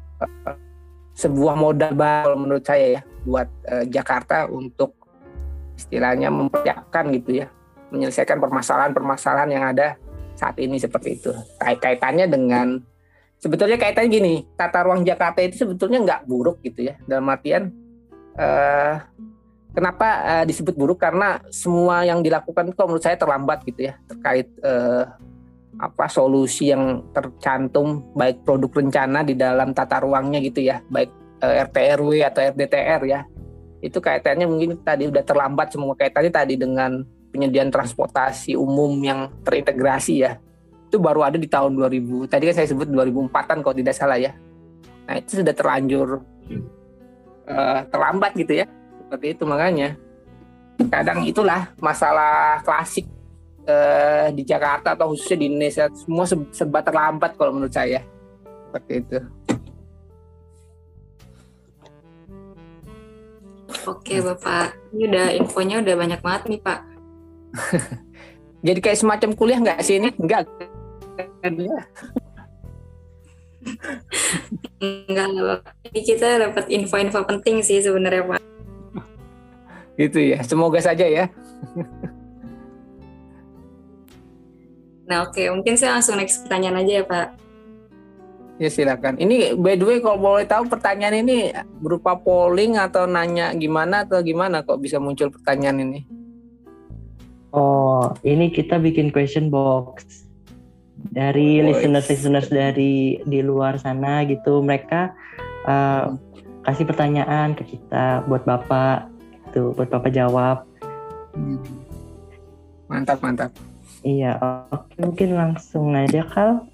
[1.15, 5.00] sebuah modal baru menurut saya ya buat uh, Jakarta untuk
[5.81, 7.47] istilahnya mempersiapkan gitu ya.
[7.89, 9.97] Menyelesaikan permasalahan-permasalahan yang ada
[10.37, 11.31] saat ini seperti itu.
[11.57, 12.79] Kait kaitannya dengan
[13.41, 16.95] sebetulnya kaitannya gini tata ruang Jakarta itu sebetulnya nggak buruk gitu ya.
[17.03, 17.73] Dalam artian
[18.37, 18.95] uh,
[19.75, 21.01] kenapa uh, disebut buruk?
[21.01, 23.93] Karena semua yang dilakukan itu menurut saya terlambat gitu ya.
[24.07, 25.05] Terkait uh,
[25.81, 30.79] apa solusi yang tercantum baik produk rencana di dalam tata ruangnya gitu ya.
[30.87, 31.11] Baik
[31.43, 33.21] uh, RT RW atau RDTR ya
[33.81, 35.97] itu kaitannya mungkin tadi udah terlambat semua.
[35.97, 37.01] Kaitannya tadi dengan
[37.33, 40.37] penyediaan transportasi umum yang terintegrasi ya.
[40.87, 44.37] Itu baru ada di tahun 2000 tadi kan saya sebut 2004an kalau tidak salah ya.
[45.09, 46.21] Nah itu sudah terlanjur
[47.49, 48.65] uh, terlambat gitu ya.
[49.07, 49.97] Seperti itu makanya.
[50.81, 53.05] Kadang itulah masalah klasik
[53.65, 55.89] uh, di Jakarta atau khususnya di Indonesia.
[55.97, 58.05] Semua serba terlambat kalau menurut saya.
[58.69, 59.17] Seperti itu
[63.81, 66.79] Oke Bapak, ini udah infonya udah banyak banget nih Pak.
[68.67, 70.13] Jadi kayak semacam kuliah nggak sih ini?
[70.21, 70.45] Enggak.
[74.81, 78.41] Enggak, Ini kita dapat info-info penting sih sebenarnya Pak.
[79.97, 80.39] Gitu ya.
[80.45, 81.25] Semoga saja ya.
[85.09, 87.27] Nah oke, mungkin saya langsung next pertanyaan aja ya Pak.
[88.61, 89.17] Ya silakan.
[89.17, 91.49] Ini by the way kalau boleh tahu pertanyaan ini
[91.81, 96.05] berupa polling atau nanya gimana atau gimana kok bisa muncul pertanyaan ini?
[97.57, 100.29] Oh, ini kita bikin question box
[101.09, 104.61] dari Oh, listeners-listeners dari di luar sana gitu.
[104.61, 105.09] Mereka
[105.65, 106.13] uh,
[106.61, 109.09] kasih pertanyaan ke kita buat Bapak
[109.49, 110.69] gitu, buat Bapak jawab.
[111.33, 111.57] Hmm.
[112.85, 113.49] Mantap, mantap.
[114.05, 114.37] Iya,
[114.69, 116.69] oke mungkin langsung aja Kal.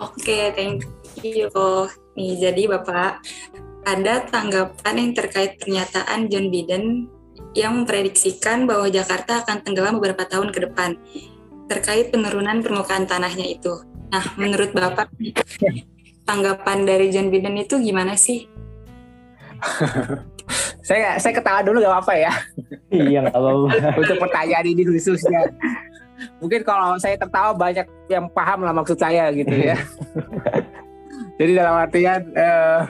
[0.00, 0.88] Oke, thank
[1.20, 1.52] you.
[2.16, 3.20] Nih, jadi Bapak,
[3.84, 7.06] ada tanggapan yang terkait pernyataan John Biden
[7.52, 10.96] yang memprediksikan bahwa Jakarta akan tenggelam beberapa tahun ke depan
[11.68, 13.84] terkait penurunan permukaan tanahnya itu.
[14.10, 15.12] Nah, menurut Bapak,
[16.26, 18.48] tanggapan dari John Biden itu gimana sih?
[20.80, 22.32] Saya saya ketawa dulu gak apa-apa ya
[22.90, 23.68] iya nggak apa-apa.
[24.02, 25.46] untuk pertanyaan ini khususnya.
[26.40, 29.76] Mungkin kalau saya tertawa banyak yang paham lah maksud saya gitu ya.
[31.40, 32.80] Jadi dalam artian eh,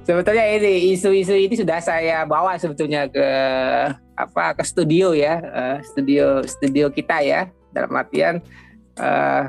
[0.00, 3.28] sebetulnya ini isu-isu ini sudah saya bawa sebetulnya ke
[4.16, 7.52] apa ke studio ya, eh, studio studio kita ya.
[7.68, 8.40] Dalam artian
[8.96, 9.44] eh,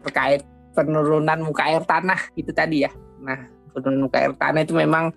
[0.00, 2.90] terkait penurunan muka air tanah itu tadi ya.
[3.20, 3.44] Nah,
[3.76, 5.12] penurunan muka air tanah itu memang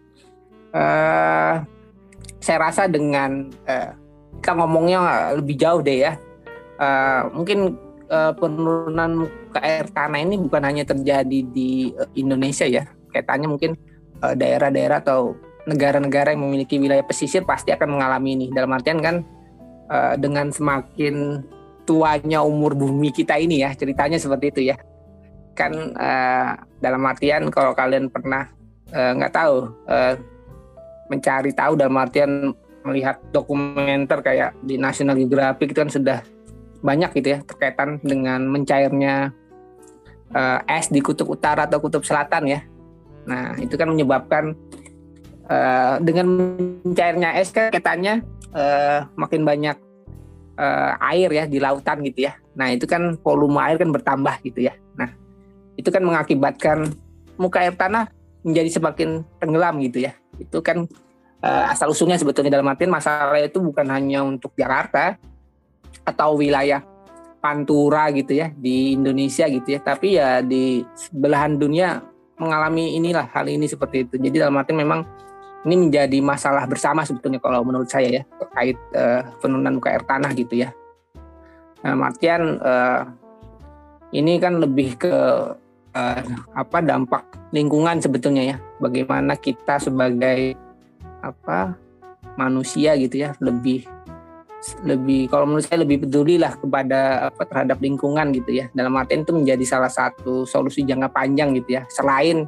[0.76, 1.56] eh,
[2.44, 3.96] saya rasa dengan eh,
[4.42, 6.20] kita ngomongnya lebih jauh deh ya.
[6.82, 7.78] Eh, mungkin
[8.10, 12.90] eh, penurunan muka air tanah ini bukan hanya terjadi di eh, Indonesia ya.
[13.14, 13.78] Kaitannya mungkin
[14.26, 15.38] eh, daerah-daerah atau
[15.70, 18.48] negara-negara yang memiliki wilayah pesisir pasti akan mengalami ini.
[18.50, 19.22] Dalam artian kan
[19.94, 21.46] eh, dengan semakin
[21.86, 24.78] tuanya umur bumi kita ini ya, ceritanya seperti itu ya.
[25.54, 28.50] Kan eh, dalam artian kalau kalian pernah
[28.92, 30.20] nggak tahu eh,
[31.08, 32.52] mencari tahu dalam artian
[32.84, 36.20] melihat dokumenter kayak di National Geographic itu kan sudah
[36.82, 39.32] banyak gitu ya terkaitan dengan mencairnya
[40.34, 42.60] eh, es di kutub utara atau kutub selatan ya.
[43.30, 44.58] Nah itu kan menyebabkan
[45.46, 46.26] eh, dengan
[46.84, 49.78] mencairnya es kan katanya eh, makin banyak
[50.58, 52.34] eh, air ya di lautan gitu ya.
[52.58, 54.74] Nah itu kan volume air kan bertambah gitu ya.
[54.98, 55.14] Nah
[55.78, 56.92] itu kan mengakibatkan
[57.38, 58.10] muka air tanah
[58.42, 60.18] menjadi semakin tenggelam gitu ya.
[60.42, 60.90] Itu kan
[61.42, 65.18] asal usulnya sebetulnya dalam artian masalah itu bukan hanya untuk Jakarta
[66.06, 66.82] atau wilayah
[67.42, 72.06] Pantura gitu ya di Indonesia gitu ya, tapi ya di belahan dunia
[72.38, 74.22] mengalami inilah hal ini seperti itu.
[74.22, 75.02] Jadi dalam artian memang
[75.66, 80.34] ini menjadi masalah bersama sebetulnya kalau menurut saya ya terkait eh, penurunan muka air tanah
[80.38, 80.70] gitu ya.
[81.82, 83.02] Nah, artian eh,
[84.14, 85.14] ini kan lebih ke
[85.98, 86.22] eh,
[86.54, 88.58] apa dampak lingkungan sebetulnya ya.
[88.82, 90.58] Bagaimana kita sebagai
[91.22, 91.78] apa
[92.38, 93.86] manusia gitu ya lebih
[94.86, 98.70] lebih kalau menurut saya lebih peduli lah kepada apa terhadap lingkungan gitu ya.
[98.78, 101.84] Dalam artian itu menjadi salah satu solusi jangka panjang gitu ya.
[101.90, 102.46] Selain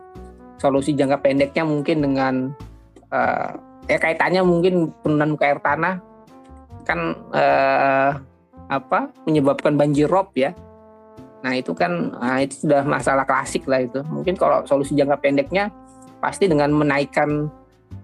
[0.61, 2.33] solusi jangka pendeknya mungkin dengan
[3.09, 3.51] eh,
[3.89, 5.95] ya kaitannya mungkin penurunan muka air tanah
[6.85, 6.99] kan
[7.33, 8.11] eh,
[8.69, 10.53] apa menyebabkan banjir rob ya.
[11.41, 14.05] Nah itu kan nah, itu sudah masalah klasik lah itu.
[14.05, 15.73] Mungkin kalau solusi jangka pendeknya
[16.21, 17.49] pasti dengan menaikkan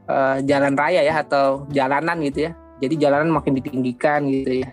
[0.09, 4.71] eh, jalan raya ya atau jalanan gitu ya jadi jalanan makin ditinggikan gitu ya.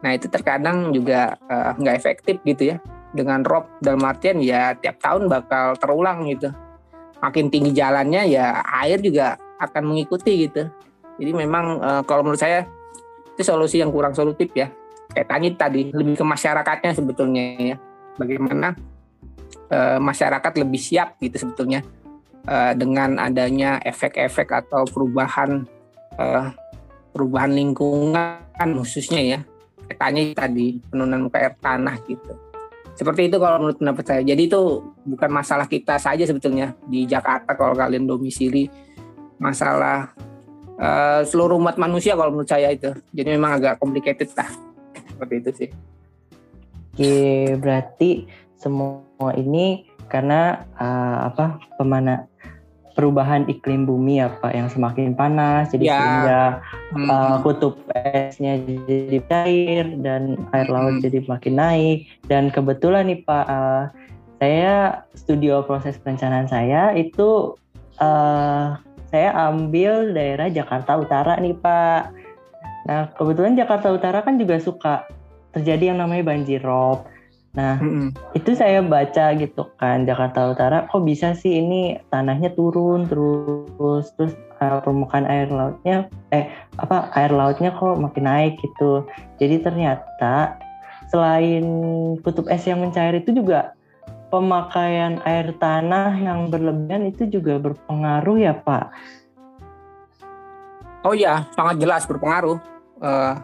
[0.00, 2.76] Nah itu terkadang juga eh, nggak efektif gitu ya.
[3.12, 6.48] Dengan rob dalam artian ya tiap tahun bakal terulang gitu.
[7.20, 10.68] Makin tinggi jalannya ya air juga akan mengikuti gitu.
[11.20, 12.64] Jadi memang eh, kalau menurut saya
[13.36, 14.72] itu solusi yang kurang solutif ya.
[15.10, 17.76] Kayak tanya tadi lebih ke masyarakatnya sebetulnya ya.
[18.16, 18.72] Bagaimana
[19.68, 21.84] eh, masyarakat lebih siap gitu sebetulnya
[22.48, 25.68] eh, dengan adanya efek-efek atau perubahan
[26.16, 26.46] eh,
[27.12, 29.40] perubahan lingkungan khususnya ya.
[29.98, 32.32] Tanya tadi penurunan muka air tanah gitu.
[32.94, 34.22] Seperti itu kalau menurut pendapat saya.
[34.22, 34.60] Jadi itu
[35.02, 38.70] bukan masalah kita saja sebetulnya di Jakarta kalau kalian domisili.
[39.40, 40.14] Masalah
[40.78, 42.94] eh, seluruh umat manusia kalau menurut saya itu.
[43.10, 44.50] Jadi memang agak complicated lah.
[44.94, 45.70] Seperti itu sih.
[46.90, 47.16] Oke,
[47.56, 48.28] berarti
[48.60, 52.26] semua ini karena uh, apa pemana
[53.00, 55.96] perubahan iklim bumi ya Pak yang semakin panas jadi Ya.
[55.96, 56.40] sehingga
[56.92, 61.04] Hmm, uh, kutub esnya jadi cair dan air laut Hmm.
[61.08, 63.88] jadi makin naik dan kebetulan nih Pak uh,
[64.36, 67.56] saya studio proses perencanaan saya itu
[67.96, 68.76] uh,
[69.08, 72.02] saya ambil daerah Jakarta Utara nih Pak.
[72.86, 75.08] Nah kebetulan Jakarta Utara kan juga suka
[75.56, 77.04] terjadi yang namanya banjir rob.
[77.50, 78.08] Nah, mm -hmm.
[78.38, 84.38] itu saya baca gitu kan Jakarta Utara kok bisa sih ini tanahnya turun terus terus
[84.62, 86.46] uh, permukaan air lautnya eh
[86.78, 89.02] apa air lautnya kok makin naik gitu.
[89.42, 90.62] Jadi ternyata
[91.10, 91.66] selain
[92.22, 93.74] kutub es yang mencair itu juga
[94.30, 98.94] pemakaian air tanah yang berlebihan itu juga berpengaruh ya Pak.
[101.02, 102.62] Oh iya, sangat jelas berpengaruh.
[103.02, 103.34] Uh,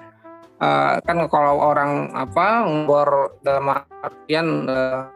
[0.61, 3.67] uh, kan kalau orang apa ngebor dalam
[4.03, 5.09] artian uh,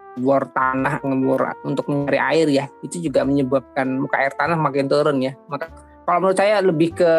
[0.53, 5.33] tanah ngebor untuk mencari air ya itu juga menyebabkan muka air tanah makin turun ya.
[5.48, 5.72] Maka
[6.05, 7.12] kalau menurut saya lebih ke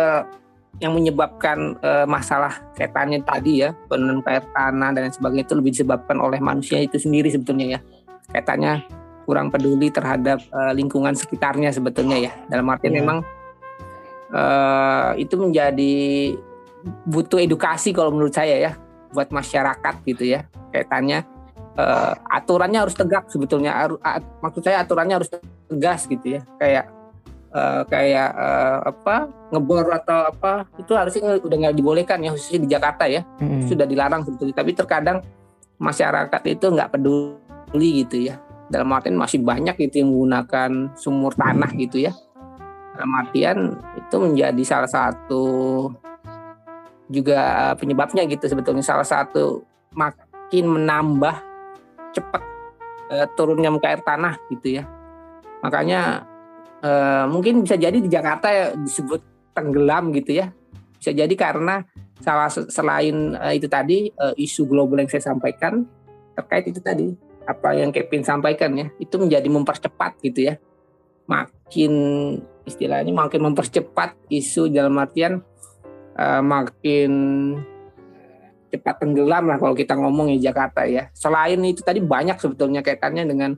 [0.79, 6.17] yang menyebabkan uh, masalah setannya tadi ya penurunan air tanah dan sebagainya itu lebih disebabkan
[6.17, 7.79] oleh manusia itu sendiri sebetulnya ya.
[8.31, 8.86] Kaitannya
[9.27, 12.31] kurang peduli terhadap uh, lingkungan sekitarnya sebetulnya ya.
[12.47, 12.99] Dalam artian yeah.
[13.03, 13.17] memang
[14.31, 15.95] uh, itu menjadi
[17.06, 18.72] butuh edukasi kalau menurut saya ya
[19.12, 21.28] buat masyarakat gitu ya kaitannya
[21.78, 25.30] uh, aturannya harus tegak sebetulnya uh, maksud saya aturannya harus
[25.67, 26.86] tegas gitu ya kayak
[27.52, 32.70] uh, kayak uh, apa ngebor atau apa itu harusnya udah nggak dibolehkan ya khususnya di
[32.72, 33.67] Jakarta ya hmm.
[33.67, 35.17] sudah dilarang sebetulnya tapi terkadang
[35.78, 38.39] masyarakat itu nggak peduli gitu ya
[38.72, 42.15] dalam artian masih banyak itu yang menggunakan sumur tanah gitu ya
[42.96, 45.44] dalam artian itu menjadi salah satu
[47.12, 48.82] juga penyebabnya gitu sebetulnya.
[48.82, 51.36] Salah satu makin menambah
[52.15, 52.41] cepat
[53.12, 54.84] uh, turunnya muka air tanah gitu ya.
[55.62, 56.26] Makanya
[56.82, 59.21] uh, mungkin bisa jadi di Jakarta ya disebut
[59.52, 60.56] tenggelam gitu ya.
[60.97, 61.84] Bisa jadi karena
[62.24, 65.84] salah selain uh, itu tadi uh, isu global yang saya sampaikan
[66.32, 67.12] terkait itu tadi
[67.43, 70.56] apa yang Kevin sampaikan ya itu menjadi mempercepat gitu ya.
[71.28, 71.91] Makin
[72.65, 75.41] istilahnya makin mempercepat isu dalam artian
[76.17, 77.12] uh, makin
[78.71, 81.12] cepat tenggelam lah kalau kita ngomong ya Jakarta ya.
[81.12, 83.52] Selain itu tadi banyak sebetulnya kaitannya dengan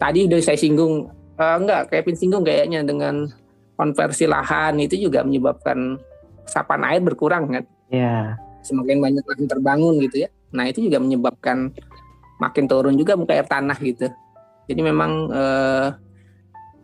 [0.00, 3.28] tadi udah saya singgung uh, enggak kayak singgung kayaknya dengan
[3.76, 6.00] konversi lahan itu juga menyebabkan
[6.48, 7.64] sapan air berkurang kan.
[7.88, 8.36] Iya.
[8.60, 10.28] Semakin banyak lahan terbangun gitu ya.
[10.50, 11.70] Nah, itu juga menyebabkan
[12.42, 14.10] makin turun juga muka air tanah gitu.
[14.68, 15.88] Jadi memang uh,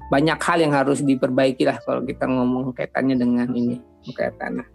[0.07, 4.67] banyak hal yang harus diperbaiki lah kalau kita ngomong kaitannya dengan ini muka air tanah.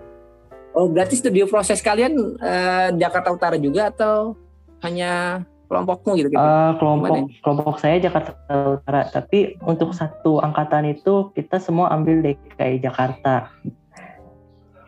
[0.71, 4.39] Oh, berarti studio proses kalian uh, Jakarta Utara juga atau
[4.81, 6.29] hanya kelompokmu gitu?
[6.31, 6.39] gitu?
[6.39, 7.39] Uh, kelompok Gimana?
[7.43, 8.31] kelompok saya Jakarta
[8.79, 13.51] Utara, tapi untuk satu angkatan itu kita semua ambil DKI Jakarta.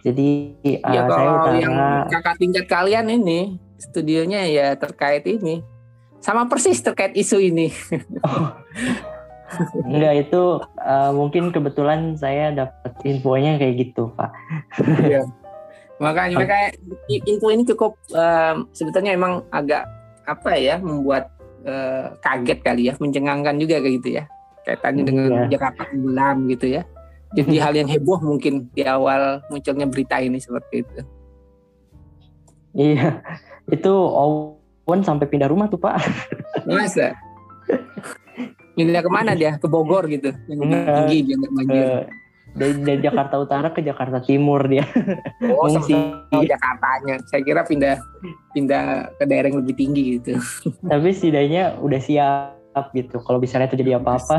[0.04, 1.56] Jadi ya, uh, kalau saya utara.
[1.64, 1.76] yang
[2.12, 3.40] kakak tingkat kalian ini
[3.80, 5.64] studionya ya terkait ini
[6.24, 7.72] sama persis terkait isu ini.
[8.24, 8.56] oh.
[9.86, 14.34] Enggak itu uh, mungkin kebetulan saya dapat infonya kayak gitu pak.
[14.82, 15.30] Iya.
[16.02, 16.74] Makanya maka
[17.10, 19.86] info ini cukup uh, sebetulnya emang agak
[20.26, 21.30] apa ya membuat
[21.68, 24.24] uh, kaget kali ya, mencengangkan juga kayak gitu ya.
[24.64, 25.60] Kaitannya dengan iya.
[25.60, 26.82] Jakarta tenggelam gitu ya.
[27.34, 31.02] Jadi hal yang heboh mungkin di awal munculnya berita ini seperti itu.
[32.74, 33.22] Iya,
[33.70, 35.98] itu Owen sampai pindah rumah tuh Pak.
[36.66, 37.14] Masa?
[38.74, 39.62] Pindah ke mana dia?
[39.62, 40.66] Ke Bogor gitu, yang
[41.06, 42.10] tinggi nggak banjir
[42.54, 44.86] dari, dari Jakarta Utara ke Jakarta Timur dia.
[45.58, 45.98] Oh Mungsi.
[46.30, 47.18] Jakartanya.
[47.26, 47.98] Saya kira pindah
[48.54, 50.38] pindah ke daerah yang lebih tinggi gitu.
[50.86, 53.18] Tapi setidaknya udah siap gitu.
[53.26, 54.38] Kalau misalnya terjadi apa-apa.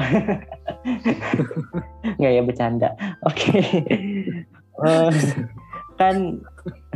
[2.19, 2.89] nggak ya bercanda.
[3.27, 3.51] Oke.
[3.51, 3.67] Okay.
[4.79, 5.13] uh, eh,
[5.99, 6.39] kan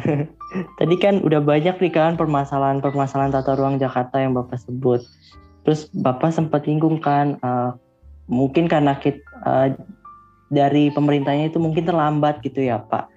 [0.79, 5.03] tadi kan udah banyak nih kan permasalahan-permasalahan tata ruang Jakarta yang bapak sebut.
[5.67, 7.75] Terus bapak sempat singgung kan uh,
[8.31, 9.75] mungkin karena kita uh,
[10.49, 13.09] dari pemerintahnya itu mungkin terlambat gitu ya Pak.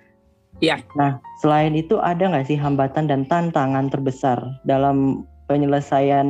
[0.62, 0.84] Iya.
[0.94, 6.28] Nah selain itu ada nggak sih hambatan dan tantangan terbesar dalam penyelesaian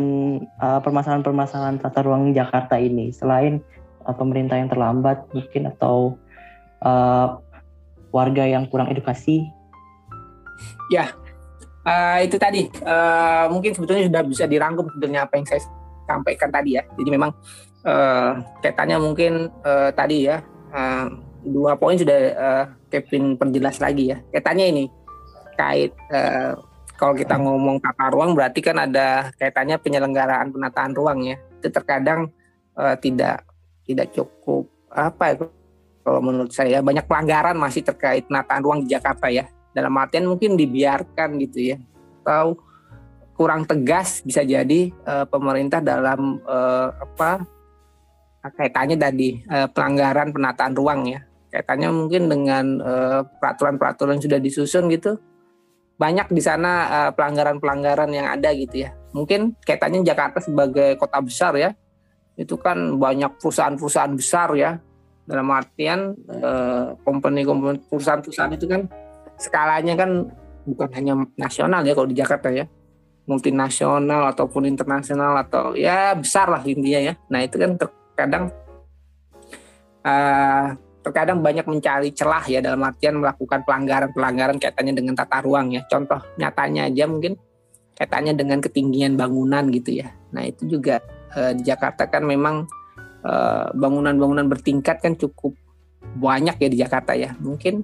[0.58, 3.62] uh, permasalahan-permasalahan tata ruang Jakarta ini selain
[4.08, 6.18] uh, pemerintah yang terlambat mungkin atau
[6.82, 7.38] uh,
[8.10, 9.46] warga yang kurang edukasi?
[10.90, 11.14] Ya,
[11.86, 15.62] uh, itu tadi uh, mungkin sebetulnya sudah bisa dirangkum sebetulnya apa yang saya
[16.10, 16.84] sampaikan tadi ya.
[16.98, 17.32] Jadi memang
[17.86, 21.08] uh, kaitannya mungkin uh, tadi ya uh,
[21.46, 24.18] dua poin sudah uh, Kevin perjelas lagi ya.
[24.32, 24.84] Kaitannya ini
[25.56, 26.58] kait uh,
[26.98, 31.38] kalau kita ngomong tata ruang berarti kan ada kaitannya penyelenggaraan penataan ruang ya.
[31.62, 32.30] Itu terkadang
[32.76, 33.46] uh, tidak
[33.86, 35.36] tidak cukup apa ya
[36.02, 39.46] kalau menurut saya banyak pelanggaran masih terkait penataan ruang di Jakarta ya.
[39.72, 41.78] Dalam artian mungkin dibiarkan gitu ya.
[42.22, 42.60] Atau
[43.38, 47.42] kurang tegas bisa jadi uh, pemerintah dalam uh, apa
[48.42, 51.22] kaitannya tadi uh, pelanggaran penataan ruang ya
[51.52, 55.20] kaitannya mungkin dengan peraturan peraturan-peraturan yang sudah disusun gitu
[56.02, 58.98] banyak di sana uh, pelanggaran-pelanggaran yang ada gitu ya.
[59.14, 61.78] Mungkin kaitannya Jakarta sebagai kota besar ya,
[62.34, 64.82] itu kan banyak perusahaan-perusahaan besar ya.
[65.30, 68.90] Dalam artian uh, company-company perusahaan-perusahaan itu kan
[69.38, 70.26] skalanya kan
[70.66, 72.66] bukan hanya nasional ya kalau di Jakarta ya,
[73.30, 77.14] multinasional ataupun internasional atau ya besar lah intinya ya.
[77.30, 77.78] Nah itu kan
[78.22, 78.54] terkadang
[80.06, 85.82] uh, terkadang banyak mencari celah ya dalam artian melakukan pelanggaran-pelanggaran kaitannya dengan tata ruang ya.
[85.90, 87.34] Contoh nyatanya aja mungkin
[87.98, 90.14] kaitannya dengan ketinggian bangunan gitu ya.
[90.38, 91.02] Nah itu juga
[91.34, 92.70] eh, di Jakarta kan memang
[93.26, 95.58] eh, bangunan-bangunan bertingkat kan cukup
[96.22, 97.34] banyak ya di Jakarta ya.
[97.42, 97.82] Mungkin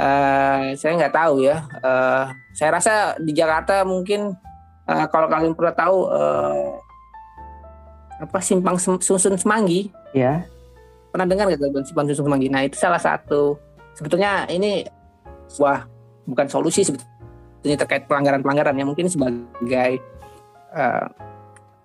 [0.00, 1.60] eh, saya nggak tahu ya.
[1.76, 2.24] Eh,
[2.56, 4.32] saya rasa di Jakarta mungkin
[4.88, 6.85] eh, kalau kalian pernah tahu eh,
[8.20, 9.92] apa simpang susun semanggi?
[10.16, 10.46] Ya
[11.16, 12.52] pernah dengar nggak gangguan simpang susun semanggi?
[12.52, 13.56] Nah itu salah satu.
[13.96, 14.84] Sebetulnya ini
[15.56, 15.88] wah
[16.28, 20.04] bukan solusi sebetulnya terkait pelanggaran-pelanggaran yang mungkin sebagai
[20.76, 21.08] uh,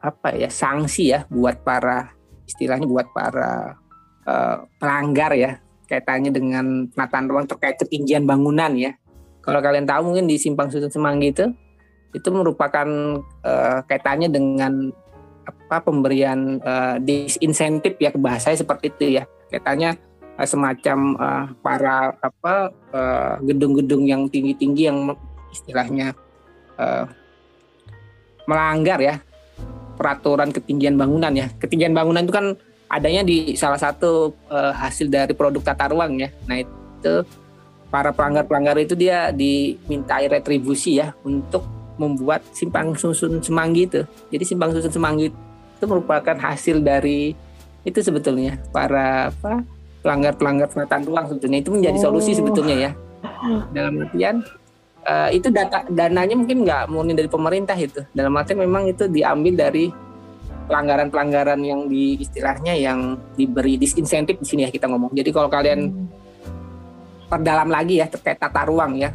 [0.03, 2.11] apa ya sanksi ya buat para
[2.43, 3.79] istilahnya buat para
[4.27, 5.63] uh, pelanggar ya.
[5.87, 8.91] Kaitannya dengan penataan ruang terkait ketinggian bangunan ya.
[9.39, 11.47] Kalau kalian tahu mungkin di simpang susun semanggi itu
[12.11, 12.87] itu merupakan
[13.47, 14.91] uh, kaitannya dengan
[15.51, 19.23] apa pemberian uh, disinsentif ya ke bahasa seperti itu ya.
[19.51, 19.95] Katanya
[20.39, 22.75] uh, semacam uh, para apa
[23.43, 25.15] gedung-gedung uh, yang tinggi-tinggi yang
[25.51, 26.15] istilahnya
[26.79, 27.05] uh,
[28.47, 29.15] melanggar ya
[29.99, 31.47] peraturan ketinggian bangunan ya.
[31.61, 32.57] Ketinggian bangunan itu kan
[32.91, 36.29] adanya di salah satu uh, hasil dari produk tata ruang ya.
[36.49, 37.23] Nah itu
[37.91, 44.01] para pelanggar-pelanggar itu dia dimintai retribusi ya untuk membuat simpang susun semanggi itu.
[44.33, 47.37] Jadi simpang susun semanggi itu merupakan hasil dari
[47.81, 49.65] itu sebetulnya para apa
[50.01, 52.03] pelanggar-pelanggar penataan ruang sebetulnya itu menjadi oh.
[52.09, 52.91] solusi sebetulnya ya.
[53.77, 54.41] Dalam artian
[55.05, 58.01] uh, itu data dananya mungkin nggak murni dari pemerintah itu.
[58.13, 59.89] Dalam artian memang itu diambil dari
[60.65, 65.13] pelanggaran-pelanggaran yang di istilahnya yang diberi disinsentif di sini ya kita ngomong.
[65.13, 66.07] Jadi kalau kalian hmm.
[67.29, 69.09] perdalam lagi ya terkait tata ruang ya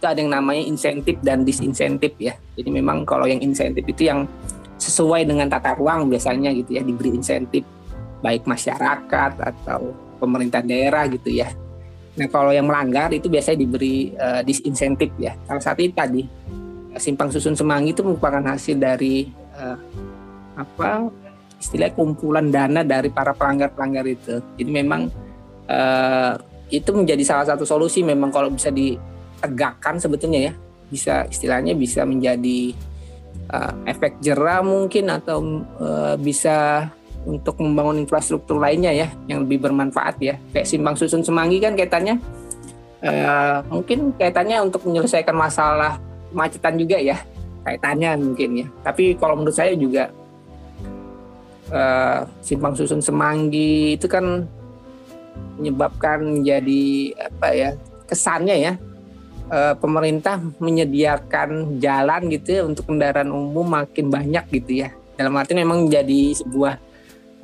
[0.00, 2.32] itu ada yang namanya insentif dan disinsentif ya.
[2.56, 4.24] Jadi memang kalau yang insentif itu yang
[4.80, 7.68] sesuai dengan tata ruang biasanya gitu ya diberi insentif
[8.24, 11.52] baik masyarakat atau pemerintah daerah gitu ya.
[12.16, 15.36] Nah kalau yang melanggar itu biasanya diberi uh, disinsentif ya.
[15.44, 16.24] Salah satu itu tadi
[16.96, 19.76] simpang susun semanggi itu merupakan hasil dari uh,
[20.56, 21.12] apa
[21.60, 24.40] istilah kumpulan dana dari para pelanggar-pelanggar itu.
[24.56, 25.12] Jadi memang
[25.68, 26.34] uh,
[26.72, 28.96] itu menjadi salah satu solusi memang kalau bisa di
[29.40, 30.52] tegakkan sebetulnya ya.
[30.90, 32.74] Bisa istilahnya bisa menjadi
[33.50, 36.88] uh, efek jerah mungkin atau uh, bisa
[37.28, 40.34] untuk membangun infrastruktur lainnya ya yang lebih bermanfaat ya.
[40.52, 42.16] Kayak simpang susun semanggi kan kaitannya.
[43.00, 45.96] Uh, mungkin kaitannya untuk menyelesaikan masalah
[46.32, 47.16] kemacetan juga ya.
[47.64, 48.66] Kaitannya mungkin ya.
[48.84, 50.12] Tapi kalau menurut saya juga
[51.72, 54.44] uh, simpang susun semanggi itu kan
[55.60, 57.70] menyebabkan menjadi apa ya
[58.08, 58.72] kesannya ya
[59.50, 64.94] uh, pemerintah menyediakan jalan gitu ya untuk kendaraan umum makin banyak gitu ya.
[65.18, 66.74] Dalam arti memang menjadi sebuah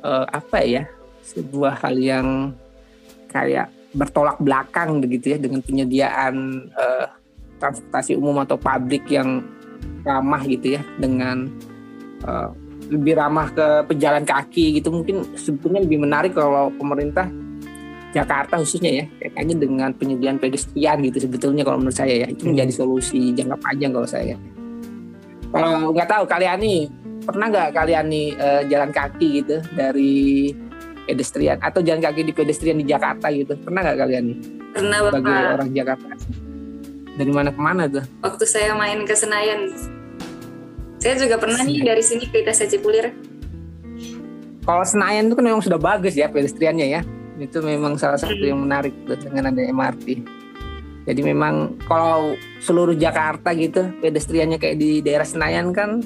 [0.01, 0.83] uh, apa ya?
[1.21, 2.27] Sebuah hal yang
[3.29, 7.07] kayak bertolak belakang begitu ya dengan penyediaan uh,
[7.59, 9.43] transportasi umum atau pabrik yang
[10.05, 11.49] ramah gitu ya dengan
[12.23, 12.49] uh,
[12.87, 17.27] lebih ramah ke pejalan kaki gitu mungkin sebetulnya lebih menarik kalau pemerintah
[18.17, 22.27] Jakarta khususnya ya kayaknya dengan penyediaan pedestrian gitu sebetulnya kalau menurut saya ya.
[22.27, 22.79] Itu menjadi hmm.
[22.81, 24.35] solusi jangka panjang kalau saya.
[25.53, 26.79] Kalau nggak tahu kalian nih
[27.23, 30.51] pernah nggak kalian nih uh, jalan kaki gitu dari
[31.07, 33.53] pedestrian atau jalan kaki di pedestrian di Jakarta gitu?
[33.61, 34.23] Pernah nggak kalian?
[34.33, 34.37] Nih
[34.73, 35.55] pernah Bapak.
[35.61, 36.13] orang Jakarta.
[37.17, 38.05] Dari mana ke mana tuh?
[38.21, 39.73] Waktu saya main ke Senayan.
[40.97, 43.13] Saya juga pernah nih dari sini ke Itasa Cipulir.
[44.65, 47.01] Kalau Senayan itu kan memang sudah bagus ya pedestriannya ya
[47.37, 50.25] itu memang salah satu yang menarik tuh dengan ada MRT
[51.07, 56.03] jadi memang kalau seluruh Jakarta gitu pedestriannya kayak di daerah Senayan kan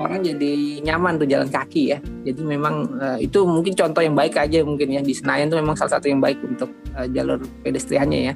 [0.00, 1.98] orang jadi nyaman tuh jalan kaki ya.
[2.24, 5.04] Jadi memang uh, itu mungkin contoh yang baik aja mungkin ya.
[5.04, 8.34] Di Senayan tuh memang salah satu yang baik untuk uh, jalur pedestriannya ya.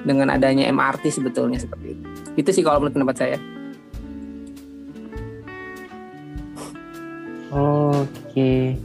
[0.00, 2.04] Dengan adanya MRT sebetulnya seperti itu.
[2.38, 3.38] Itu sih kalau menurut pendapat saya.
[7.50, 8.78] Oke,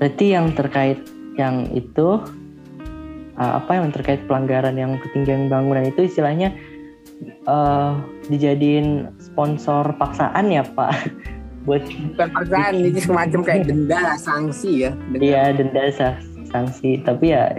[0.00, 1.04] berarti yang terkait
[1.40, 2.20] yang itu
[3.40, 6.52] uh, apa yang terkait pelanggaran yang ketinggian bangunan itu istilahnya
[7.48, 7.96] uh,
[8.28, 10.92] dijadiin sponsor paksaan ya Pak
[11.64, 15.88] buat bukan paksaan ini semacam kayak denda sanksi ya iya denda
[16.52, 17.56] sanksi tapi ya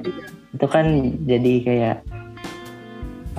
[0.52, 0.86] itu kan
[1.26, 1.98] jadi kayak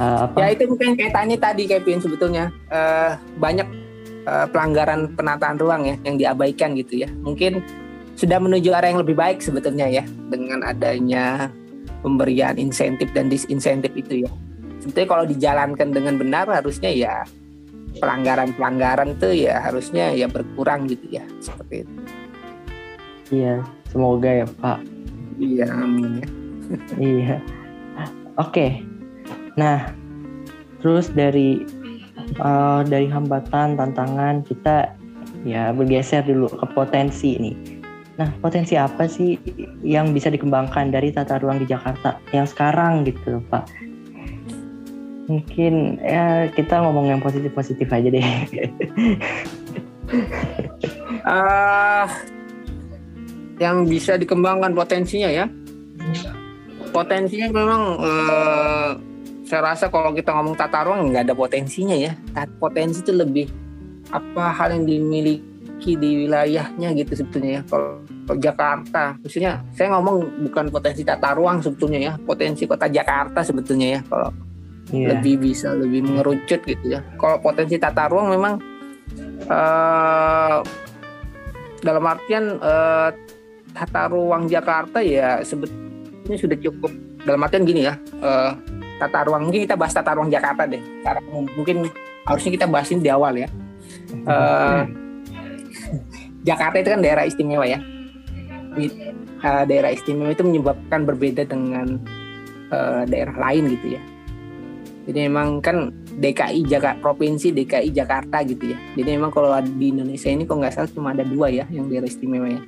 [0.01, 0.37] uh, apa?
[0.41, 3.69] Ya itu mungkin kaitannya tadi Kevin sebetulnya uh, banyak
[4.25, 7.09] uh, pelanggaran penataan ruang ya yang diabaikan gitu ya.
[7.21, 7.61] Mungkin
[8.23, 11.51] sudah menuju arah yang lebih baik sebetulnya ya dengan adanya
[12.07, 14.31] pemberian insentif dan disinsentif itu ya.
[14.79, 17.27] Sebetulnya kalau dijalankan dengan benar harusnya ya
[17.99, 21.95] pelanggaran-pelanggaran itu ya harusnya ya berkurang gitu ya seperti itu.
[23.35, 24.79] Iya, semoga ya Pak.
[25.43, 26.29] Iya, amin ya.
[27.11, 27.37] iya.
[28.39, 28.87] Oke.
[29.59, 29.91] Nah,
[30.79, 31.67] terus dari
[32.39, 34.95] uh, dari hambatan, tantangan kita
[35.43, 37.72] ya bergeser dulu ke potensi nih.
[38.23, 39.35] Nah, potensi apa sih
[39.83, 43.67] yang bisa dikembangkan dari tata ruang di Jakarta yang sekarang gitu, Pak?
[45.27, 48.23] Mungkin ya kita ngomong yang positif-positif aja deh.
[51.27, 52.07] uh,
[53.65, 55.51] yang bisa dikembangkan potensinya ya.
[56.95, 58.89] Potensinya memang uh,
[59.51, 62.15] saya rasa kalau kita ngomong tata ruang nggak ada potensinya ya.
[62.63, 63.51] Potensi itu lebih
[64.15, 65.52] apa hal yang dimiliki
[65.83, 67.63] di wilayahnya gitu sebetulnya ya.
[67.67, 73.43] Kalau, kalau Jakarta, khususnya saya ngomong bukan potensi tata ruang sebetulnya ya, potensi kota Jakarta
[73.43, 74.01] sebetulnya ya.
[74.07, 74.31] Kalau
[74.95, 75.17] yeah.
[75.17, 77.01] lebih bisa lebih mengerucut gitu ya.
[77.19, 78.55] Kalau potensi tata ruang memang
[79.51, 80.59] uh,
[81.83, 83.11] dalam artian uh,
[83.75, 86.93] tata ruang Jakarta ya sebetulnya sudah cukup
[87.27, 87.99] dalam artian gini ya.
[88.23, 88.55] Uh,
[89.03, 90.81] tata ruang mungkin kita bahas tata ruang Jakarta deh.
[91.03, 91.91] Karena mungkin
[92.23, 93.49] harusnya kita bahasin di awal ya.
[94.23, 94.87] Uh,
[96.43, 97.79] Jakarta itu kan daerah istimewa ya.
[99.43, 101.99] Uh, daerah istimewa itu menyebabkan berbeda dengan
[102.71, 104.03] uh, daerah lain gitu ya.
[105.03, 108.79] Jadi memang kan DKI Jakarta provinsi DKI Jakarta gitu ya.
[108.95, 112.07] Jadi memang kalau di Indonesia ini kok nggak salah cuma ada dua ya yang daerah
[112.07, 112.63] istimewa ya.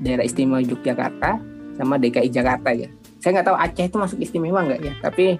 [0.00, 1.36] Daerah istimewa Yogyakarta
[1.76, 2.88] sama DKI Jakarta ya.
[3.20, 4.94] Saya nggak tahu Aceh itu masuk istimewa nggak ya.
[5.04, 5.36] Tapi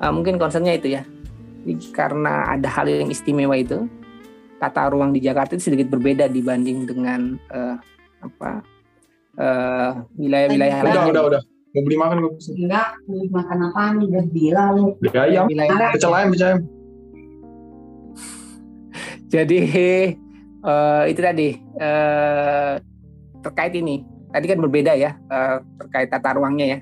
[0.00, 1.04] uh, mungkin concernnya itu ya.
[1.60, 3.84] Jadi, karena ada hal yang istimewa itu,
[4.60, 7.80] tata ruang di Jakarta itu sedikit berbeda dibanding dengan uh,
[8.20, 8.60] apa
[10.20, 10.92] wilayah-wilayah uh, lain.
[10.92, 11.42] Udah, udah, udah.
[11.70, 12.50] Mau beli makan gak bisa?
[12.52, 14.06] Enggak, beli makan apa nih?
[14.10, 14.74] Udah bilang.
[15.00, 15.46] Beli ayam,
[15.94, 16.60] pecel ayam, pecel ayam.
[19.30, 19.58] Jadi
[20.66, 21.48] uh, itu tadi
[21.78, 22.74] uh,
[23.40, 24.02] terkait ini.
[24.34, 26.78] Tadi kan berbeda ya uh, terkait tata ruangnya ya.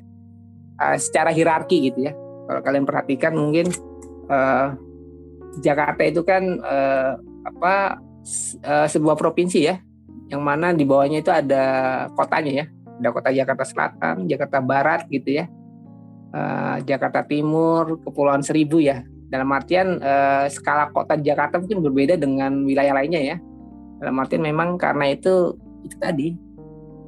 [0.80, 2.16] Uh, secara hierarki gitu ya.
[2.48, 3.68] Kalau kalian perhatikan mungkin
[4.32, 4.72] uh,
[5.60, 7.98] Jakarta itu kan uh, apa
[8.64, 9.80] uh, sebuah provinsi ya,
[10.28, 11.64] yang mana di bawahnya itu ada
[12.12, 12.66] kotanya ya
[12.98, 15.46] ada kota Jakarta Selatan, Jakarta Barat gitu ya,
[16.34, 19.06] uh, Jakarta Timur, Kepulauan Seribu ya.
[19.28, 23.36] Dalam artian uh, skala kota Jakarta mungkin berbeda dengan wilayah lainnya ya.
[24.02, 25.54] Dalam artian memang karena itu
[25.86, 26.34] itu tadi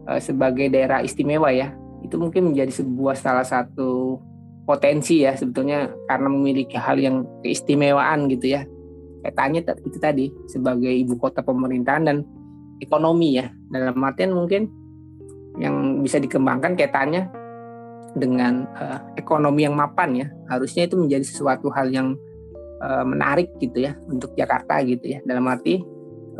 [0.06, 1.74] uh, sebagai daerah istimewa ya,
[2.06, 4.22] itu mungkin menjadi sebuah salah satu
[4.62, 8.62] potensi ya sebetulnya karena memiliki hal yang keistimewaan gitu ya.
[9.20, 12.16] Kaitannya itu tadi sebagai ibu kota pemerintahan dan
[12.80, 13.52] ekonomi ya.
[13.68, 14.70] Dalam artian mungkin
[15.60, 17.28] yang bisa dikembangkan kaitannya
[18.14, 22.18] dengan uh, ekonomi yang mapan ya harusnya itu menjadi sesuatu hal yang
[22.82, 25.78] uh, menarik gitu ya untuk Jakarta gitu ya dalam arti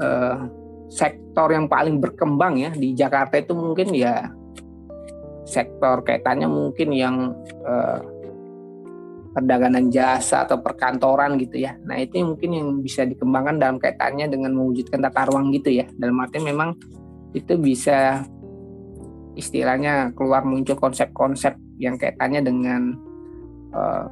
[0.02, 0.50] uh,
[0.90, 4.34] sektor yang paling berkembang ya di Jakarta itu mungkin ya
[5.46, 7.16] sektor kaitannya mungkin yang
[7.62, 8.02] uh,
[9.30, 11.78] perdagangan jasa atau perkantoran gitu ya.
[11.86, 15.86] Nah itu mungkin yang bisa dikembangkan dalam kaitannya dengan mewujudkan tata ruang gitu ya.
[15.94, 16.74] Dalam arti memang
[17.30, 18.26] itu bisa
[19.38, 22.98] istilahnya keluar muncul konsep-konsep yang kaitannya dengan
[23.70, 24.04] uh,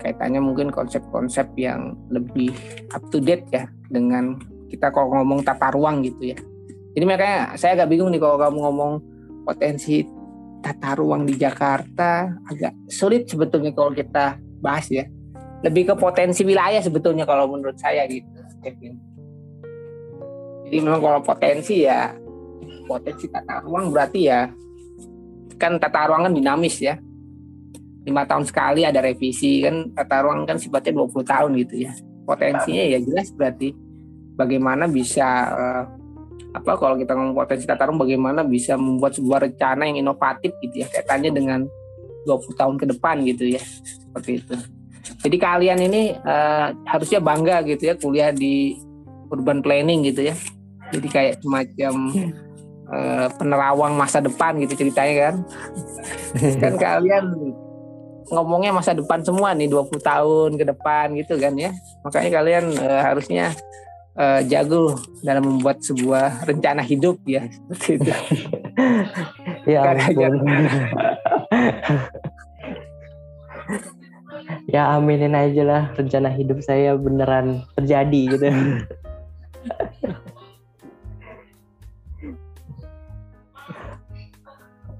[0.00, 2.54] kaitannya mungkin konsep-konsep yang lebih
[2.96, 4.40] up to date ya dengan
[4.72, 6.38] kita kalau ngomong tata ruang gitu ya.
[6.96, 8.92] Jadi makanya saya agak bingung nih kalau kamu ngomong
[9.44, 10.02] potensi
[10.60, 15.06] tata ruang di Jakarta agak sulit sebetulnya kalau kita bahas ya.
[15.58, 18.30] Lebih ke potensi wilayah sebetulnya kalau menurut saya gitu,
[18.62, 18.94] Kevin.
[20.68, 22.14] Jadi memang kalau potensi ya
[22.86, 24.48] potensi tata ruang berarti ya
[25.60, 26.96] kan tata ruang kan dinamis ya
[28.08, 31.92] lima tahun sekali ada revisi kan tata ruang kan sifatnya 20 tahun gitu ya
[32.24, 33.76] potensinya ya jelas berarti
[34.38, 35.84] bagaimana bisa uh,
[36.56, 40.80] apa kalau kita ngomong potensi tata ruang bagaimana bisa membuat sebuah rencana yang inovatif gitu
[40.80, 41.60] ya kaitannya dengan
[42.24, 44.54] 20 tahun ke depan gitu ya seperti itu.
[45.24, 48.76] Jadi kalian ini uh, harusnya bangga gitu ya kuliah di
[49.32, 50.34] urban planning gitu ya.
[50.92, 51.94] Jadi kayak semacam
[52.92, 55.34] uh, penerawang masa depan gitu ceritanya kan.
[56.60, 57.26] Kan kalian
[58.28, 61.72] ngomongnya masa depan semua nih 20 tahun ke depan gitu kan ya.
[62.04, 63.56] Makanya kalian uh, harusnya
[64.18, 67.46] uh, jago dalam membuat sebuah rencana hidup ya.
[67.70, 68.10] Seperti itu.
[69.70, 70.28] Ya ya
[74.68, 78.48] ya aminin aja lah rencana hidup saya beneran terjadi gitu.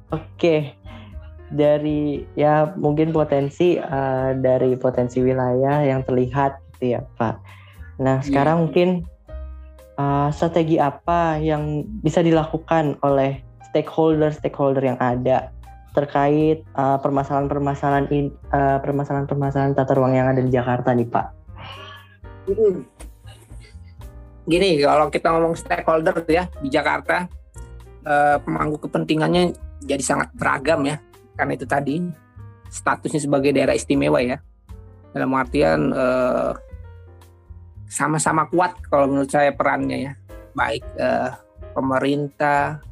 [0.08, 0.72] Oke,
[1.52, 7.57] dari ya mungkin potensi uh, dari potensi wilayah yang terlihat gitu ya Pak.
[7.98, 9.06] Nah sekarang mungkin
[9.98, 15.50] uh, strategi apa yang bisa dilakukan oleh stakeholder-stakeholder yang ada
[15.92, 18.06] terkait uh, permasalahan-permasalahan
[18.54, 21.26] uh, permasalahan-permasalahan tata ruang yang ada di Jakarta nih Pak.
[24.48, 27.28] Gini, kalau kita ngomong stakeholder ya di Jakarta,
[28.06, 29.52] uh, pemangku kepentingannya
[29.84, 30.96] jadi sangat beragam ya,
[31.36, 32.00] karena itu tadi
[32.72, 34.40] statusnya sebagai daerah istimewa ya.
[35.12, 36.56] Dalam artian uh,
[37.88, 40.12] sama-sama kuat kalau menurut saya perannya ya,
[40.52, 41.32] baik uh,
[41.72, 42.84] pemerintah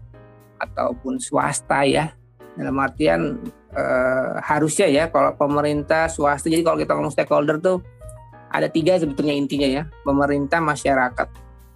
[0.56, 2.12] ataupun swasta ya.
[2.56, 3.36] Dalam artian
[3.76, 7.84] uh, harusnya ya kalau pemerintah swasta jadi kalau kita ngomong stakeholder tuh
[8.48, 9.82] ada tiga sebetulnya intinya ya.
[10.02, 11.28] Pemerintah masyarakat.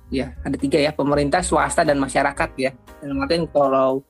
[0.09, 0.97] Ya ada tiga ya.
[0.97, 2.73] Pemerintah swasta dan masyarakat ya.
[3.05, 4.01] Dalam artian kalau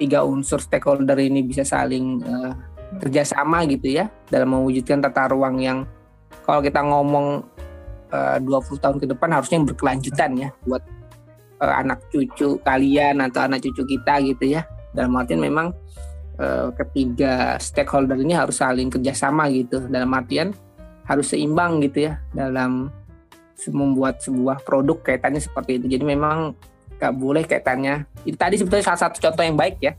[0.00, 2.54] tiga unsur stakeholder ini bisa saling uh,
[2.96, 5.84] kerjasama gitu ya dalam mewujudkan tata ruang yang
[6.48, 7.57] kalau kita ngomong eh,
[8.12, 10.82] uh, 20 tahun ke depan harusnya berkelanjutan ya buat
[11.60, 14.62] uh, anak cucu kalian atau anak cucu kita gitu ya.
[14.94, 15.74] Dalam artian memang
[16.40, 19.84] uh, ketiga stakeholder ini harus saling kerjasama gitu.
[19.86, 20.54] Dalam artian
[21.08, 22.92] harus seimbang gitu ya dalam
[23.72, 25.98] membuat sebuah produk kaitannya seperti itu.
[25.98, 26.54] Jadi memang
[26.98, 28.06] nggak boleh kaitannya.
[28.22, 29.92] Itu tadi sebetulnya salah satu contoh yang baik ya.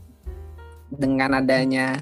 [0.90, 1.98] Dengan adanya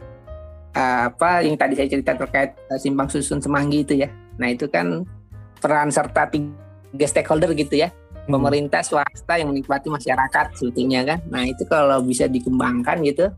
[0.79, 4.09] apa yang tadi saya cerita terkait uh, simpang susun semanggi itu ya.
[4.39, 5.03] Nah itu kan
[5.59, 7.93] peran serta tiga stakeholder gitu ya
[8.29, 13.33] pemerintah swasta yang menikmati masyarakat sebetulnya kan nah itu kalau bisa dikembangkan gitu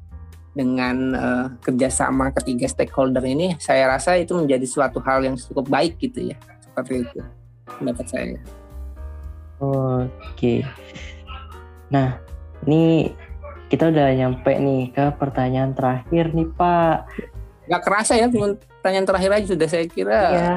[0.50, 5.94] dengan uh, kerjasama ketiga stakeholder ini, saya rasa itu menjadi suatu hal yang cukup baik
[6.02, 7.18] gitu ya, seperti itu
[7.78, 8.38] pendapat saya.
[9.60, 10.66] Oke,
[11.92, 12.18] nah
[12.66, 13.14] ini
[13.70, 16.96] kita udah nyampe nih ke pertanyaan terakhir nih Pak.
[17.70, 20.22] Gak kerasa ya, pertanyaan terakhir aja sudah saya kira.
[20.34, 20.54] Iya.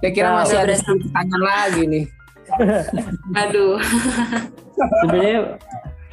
[0.00, 2.04] Saya kira nah, masih ada pertanyaan lagi nih.
[3.42, 3.80] Aduh.
[5.02, 5.40] Sebenarnya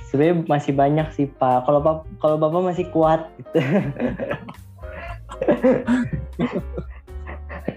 [0.07, 1.67] sebenarnya masih banyak sih pak.
[1.67, 3.59] Kalau pak kalau bapak masih kuat gitu.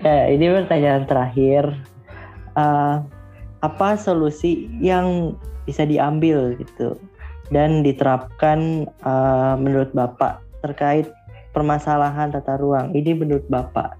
[0.02, 1.66] Ya ini pertanyaan terakhir.
[2.54, 3.02] Uh,
[3.60, 5.34] apa solusi yang
[5.66, 6.94] bisa diambil gitu
[7.50, 11.10] dan diterapkan uh, menurut bapak terkait
[11.50, 12.94] permasalahan tata ruang?
[12.94, 13.98] Ini menurut bapak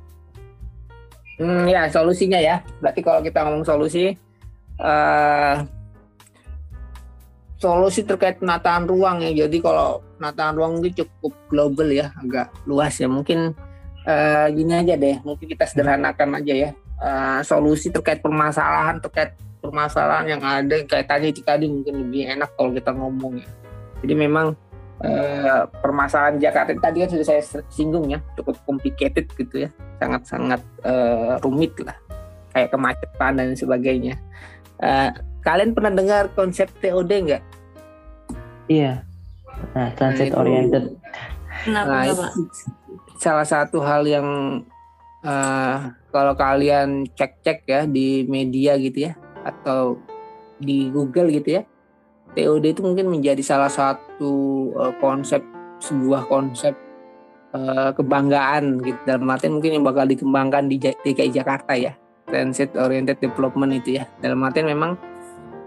[1.38, 4.16] hmm, ya solusinya ya berarti kalau kita ngomong solusi
[4.80, 5.64] uh,
[7.56, 9.46] solusi terkait penataan ruang ya.
[9.46, 13.08] Jadi kalau penataan ruang itu cukup global ya, agak luas ya.
[13.08, 13.52] Mungkin
[14.04, 16.70] uh, gini aja deh, mungkin kita sederhanakan aja ya.
[16.96, 22.72] Uh, solusi terkait permasalahan terkait permasalahan yang ada kaitannya itu tadi mungkin lebih enak kalau
[22.72, 23.48] kita ngomong ya.
[24.04, 24.56] Jadi memang
[25.06, 29.70] uh, permasalahan Jakarta tadi kan sudah saya singgung ya, cukup complicated gitu ya,
[30.02, 31.94] sangat-sangat uh, rumit lah,
[32.50, 34.18] kayak kemacetan dan sebagainya.
[34.82, 35.14] Uh,
[35.46, 37.42] Kalian pernah dengar konsep TOD nggak?
[38.66, 39.06] Iya.
[39.78, 40.98] Nah, transit nah, oriented.
[41.62, 42.24] Kenapa, nah, itu
[43.22, 44.26] salah satu hal yang
[45.22, 49.14] uh, kalau kalian cek-cek ya di media gitu ya
[49.46, 50.02] atau
[50.58, 51.62] di Google gitu ya.
[52.36, 55.40] TOD itu mungkin menjadi salah satu uh, konsep
[55.80, 56.76] sebuah konsep
[57.56, 59.00] uh, kebanggaan gitu.
[59.08, 61.96] Dalam artian mungkin yang bakal dikembangkan di DKI Jakarta ya.
[62.28, 64.04] Transit oriented development itu ya.
[64.20, 65.00] Dalam artian memang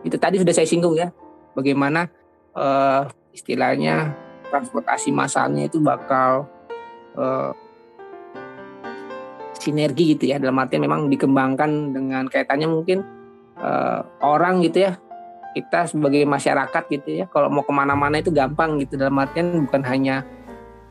[0.06, 1.10] itu tadi sudah saya singgung ya.
[1.58, 2.06] Bagaimana
[2.54, 4.14] uh, istilahnya
[4.54, 6.46] transportasi masalnya itu bakal
[7.18, 7.50] uh,
[9.58, 10.38] sinergi gitu ya.
[10.38, 13.02] Dalam artian memang dikembangkan dengan kaitannya mungkin
[13.58, 15.02] uh, orang gitu ya
[15.56, 19.82] kita sebagai masyarakat gitu ya kalau mau ke mana-mana itu gampang gitu dalam artian bukan
[19.86, 20.22] hanya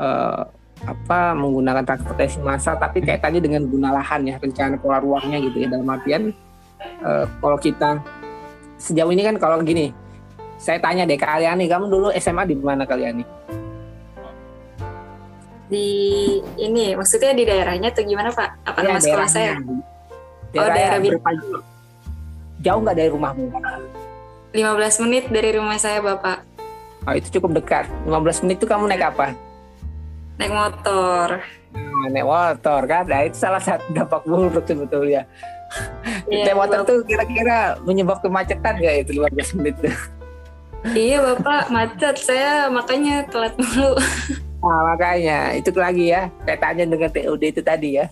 [0.03, 0.51] uh,
[0.87, 5.69] apa menggunakan transportasi massal tapi kaitannya dengan guna lahan ya rencana pola ruangnya gitu ya
[5.71, 6.35] dalam artian
[7.03, 7.99] uh, kalau kita
[8.79, 9.91] sejauh ini kan kalau gini,
[10.57, 13.29] saya tanya deh kalian nih, kamu dulu SMA di mana kalian nih?
[15.69, 15.89] Di
[16.57, 18.49] ini, maksudnya di daerahnya atau gimana Pak?
[18.65, 19.53] Apa ya, nama sekolah saya?
[20.55, 21.31] Daerah oh daerah berapa,
[22.59, 23.45] Jauh nggak dari rumahmu?
[24.57, 26.41] 15 menit dari rumah saya Bapak.
[27.05, 27.85] Oh itu cukup dekat.
[28.09, 29.37] 15 menit itu kamu naik apa?
[30.41, 31.45] Naik motor.
[31.77, 33.05] Nah, naik motor kan?
[33.05, 35.29] Nah itu salah satu dampak buruk sebetulnya.
[36.33, 39.97] Iya, motor tuh kira-kira menyebab kemacetan gak itu 15 menit tuh?
[40.95, 43.99] Iya bapak macet saya makanya telat dulu.
[44.59, 48.07] Nah, makanya itu lagi ya kaitannya dengan TOD itu tadi ya.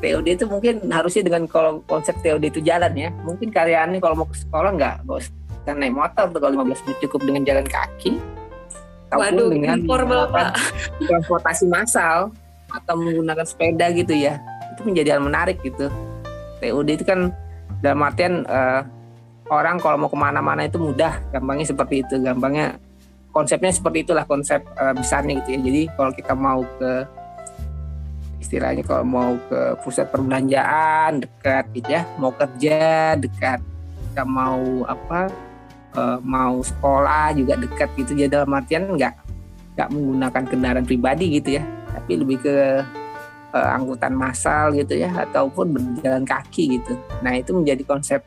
[0.00, 3.10] TOD itu mungkin harusnya dengan kalau konsep TOD itu jalan ya.
[3.24, 6.98] Mungkin nih kalau mau ke sekolah nggak nggak usah naik motor tuh kalau 15 menit
[7.08, 8.12] cukup dengan jalan kaki.
[9.10, 10.50] Ataupun Waduh, dengan menggunakan bapak.
[11.02, 12.30] transportasi massal
[12.70, 14.38] atau menggunakan sepeda gitu ya.
[14.74, 15.90] Itu menjadi hal menarik gitu.
[16.62, 17.34] TOD itu kan
[17.82, 18.80] dalam artian eh,
[19.50, 22.78] orang kalau mau ke mana-mana itu mudah, gampangnya seperti itu, gampangnya
[23.34, 25.60] konsepnya seperti itulah konsep eh, besarnya gitu ya.
[25.66, 26.92] Jadi kalau kita mau ke
[28.40, 33.58] istilahnya kalau mau ke pusat perbelanjaan dekat gitu ya, mau kerja dekat,
[34.10, 35.49] kita mau apa
[36.00, 38.16] eh, mau sekolah juga dekat gitu.
[38.16, 39.14] Jadi dalam artian nggak
[39.76, 42.56] nggak menggunakan kendaraan pribadi gitu ya, tapi lebih ke
[43.52, 46.96] eh, angkutan massal gitu ya, ataupun berjalan kaki gitu.
[47.20, 48.24] Nah itu menjadi konsep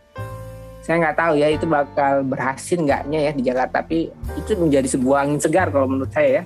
[0.83, 5.23] saya nggak tahu ya itu bakal berhasil nggaknya ya di Jakarta tapi itu menjadi sebuah
[5.23, 6.45] angin segar kalau menurut saya ya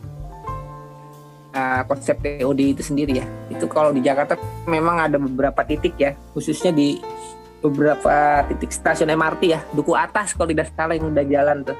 [1.57, 4.37] Uh, konsep TOD itu sendiri ya itu kalau di Jakarta
[4.69, 7.01] memang ada beberapa titik ya khususnya di
[7.61, 9.59] beberapa titik stasiun MRT ya.
[9.73, 11.77] Duku atas kalau tidak salah yang udah jalan tuh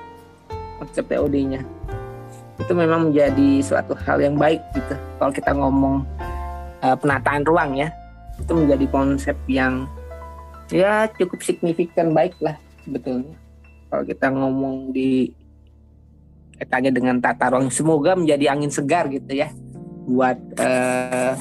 [0.78, 1.66] konsep TOD-nya
[2.58, 4.96] itu memang menjadi suatu hal yang baik gitu.
[5.22, 5.96] Kalau kita ngomong
[6.82, 7.94] uh, penataan ruang ya
[8.38, 9.90] itu menjadi konsep yang
[10.70, 13.38] ya cukup signifikan baik lah sebetulnya.
[13.88, 15.32] Kalau kita ngomong di
[16.58, 19.54] kaitannya dengan tata ruang semoga menjadi angin segar gitu ya
[20.10, 21.34] buat eh,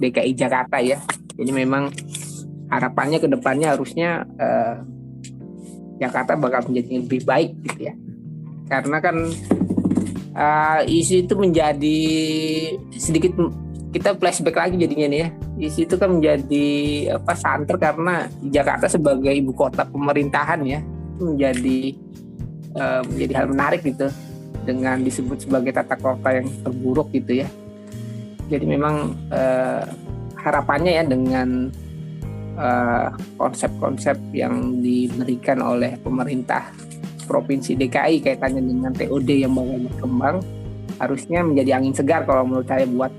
[0.00, 0.98] DKI Jakarta ya.
[1.38, 1.92] Jadi memang
[2.68, 4.76] harapannya ke depannya harusnya eh,
[5.98, 7.94] Jakarta bakal menjadi lebih baik gitu ya.
[8.68, 9.16] Karena kan
[10.36, 12.00] eh, isu itu menjadi
[12.94, 13.34] sedikit
[13.88, 15.28] kita flashback lagi jadinya nih ya.
[15.58, 16.66] Isu itu kan menjadi
[17.18, 20.80] apa santer karena Jakarta sebagai ibu kota pemerintahan ya
[21.18, 21.96] menjadi
[22.76, 24.08] eh, menjadi hal menarik gitu.
[24.68, 27.48] Dengan disebut sebagai tata kota yang terburuk gitu ya.
[28.52, 29.82] Jadi memang eh,
[30.36, 31.72] harapannya ya dengan
[32.58, 36.74] eh, konsep-konsep yang diberikan oleh pemerintah
[37.30, 40.36] provinsi DKI kaitannya dengan TOD yang bakal berkembang
[40.98, 43.12] harusnya menjadi angin segar kalau menurut saya buat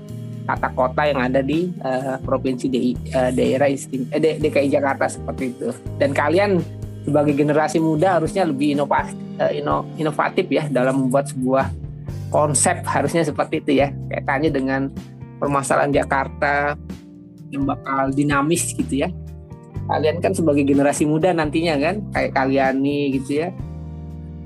[0.44, 5.54] tata kota yang ada di eh, provinsi DI, eh, daerah istim, eh, DKI Jakarta seperti
[5.54, 5.70] itu.
[5.96, 6.58] Dan kalian
[7.06, 11.70] sebagai generasi muda harusnya lebih inovasi, eh, ino- inovatif ya dalam membuat sebuah
[12.34, 13.88] konsep harusnya seperti itu ya.
[14.10, 14.90] Kaitannya dengan
[15.38, 16.74] permasalahan Jakarta
[17.50, 19.08] yang bakal dinamis gitu ya.
[19.90, 23.48] Kalian kan sebagai generasi muda nantinya kan kayak kalian nih gitu ya.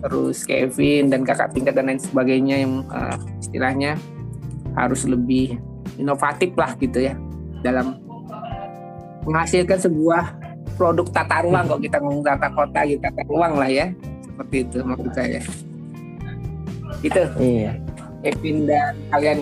[0.00, 4.00] Terus Kevin dan kakak tingkat dan lain sebagainya yang eh, istilahnya
[4.72, 5.60] harus lebih
[6.00, 7.12] inovatif lah gitu ya.
[7.60, 8.00] Dalam
[9.28, 10.36] menghasilkan sebuah
[10.80, 13.92] produk tata ruang kalau kita ngomong tata kota gitu tata ruang lah ya.
[14.24, 15.40] Seperti itu maksud saya.
[17.04, 17.72] Itu Iya.
[18.24, 19.38] Kevin dan kalian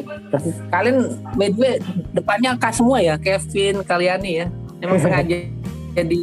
[0.75, 0.97] kalian
[1.39, 1.75] by the way
[2.11, 4.47] depannya angka semua ya Kevin kalian nih ya.
[4.83, 5.39] Emang sengaja
[5.93, 6.19] jadi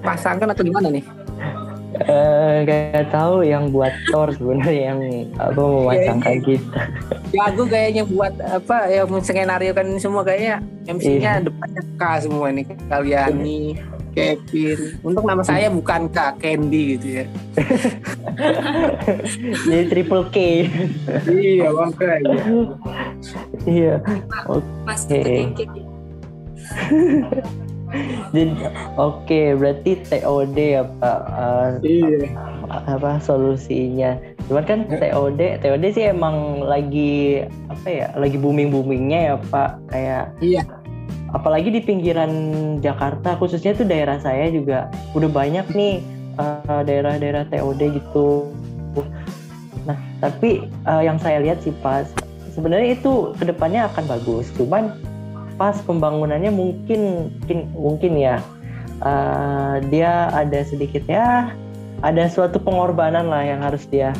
[0.00, 1.04] pasangkan atau gimana nih
[1.94, 4.98] Eh, gak tahu yang buat Thor sebenarnya yang
[5.32, 6.80] apa memasangkan kita.
[7.30, 10.58] jago kayaknya buat apa ya skenario kan ini semua kayaknya
[10.90, 11.46] MC-nya Iya.
[11.46, 13.66] depannya K semua nih kalian nih
[14.10, 17.24] Kevin untuk nama saya bukan K Candy gitu ya
[19.64, 20.36] Jadi triple K.
[21.30, 22.42] iya makanya
[23.64, 23.94] iya.
[24.50, 25.22] Oke.
[25.54, 25.82] Keke.
[28.34, 28.52] Jadi
[28.98, 31.70] oke berarti TOD ya Pak Eh,
[32.02, 32.28] iya
[32.68, 34.18] apa solusinya.
[34.50, 40.24] Cuman kan TOD TOD sih emang lagi apa ya lagi booming boomingnya ya Pak kayak
[40.42, 40.62] Iya.
[41.34, 42.30] apalagi di pinggiran
[42.78, 44.86] Jakarta khususnya tuh daerah saya juga
[45.18, 45.94] udah banyak nih
[46.38, 48.50] eh, daerah-daerah TOD gitu.
[49.86, 52.08] Nah tapi eh, yang saya lihat sih pas
[52.54, 54.46] sebenarnya itu ke depannya akan bagus.
[54.54, 54.94] Cuman
[55.54, 58.36] pas pembangunannya mungkin mungkin, mungkin ya
[59.02, 61.54] eh, dia ada sedikit ya
[62.02, 64.12] ada suatu pengorbanan lah yang harus dia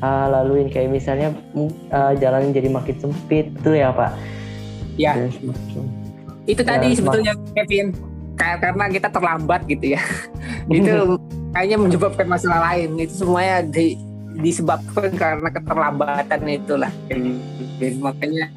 [0.00, 1.34] eh, laluin kayak misalnya
[1.90, 4.12] eh, jalan jadi makin sempit betul ya Pak?
[4.98, 5.16] Ya.
[5.16, 5.84] Dan semacam.
[6.44, 7.86] itu tadi Ya, sebetulnya Kevin
[8.40, 10.00] Kayak karena kita terlambat gitu ya
[10.72, 11.20] itu
[11.52, 14.00] kayaknya menyebabkan masalah lain itu semuanya di,
[14.40, 17.36] disebabkan karena keterlambatan itulah Kevin.
[18.00, 18.48] makanya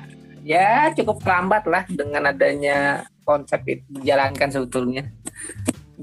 [0.44, 5.08] ya cukup terlambat lah dengan adanya konsep itu dijalankan sebetulnya.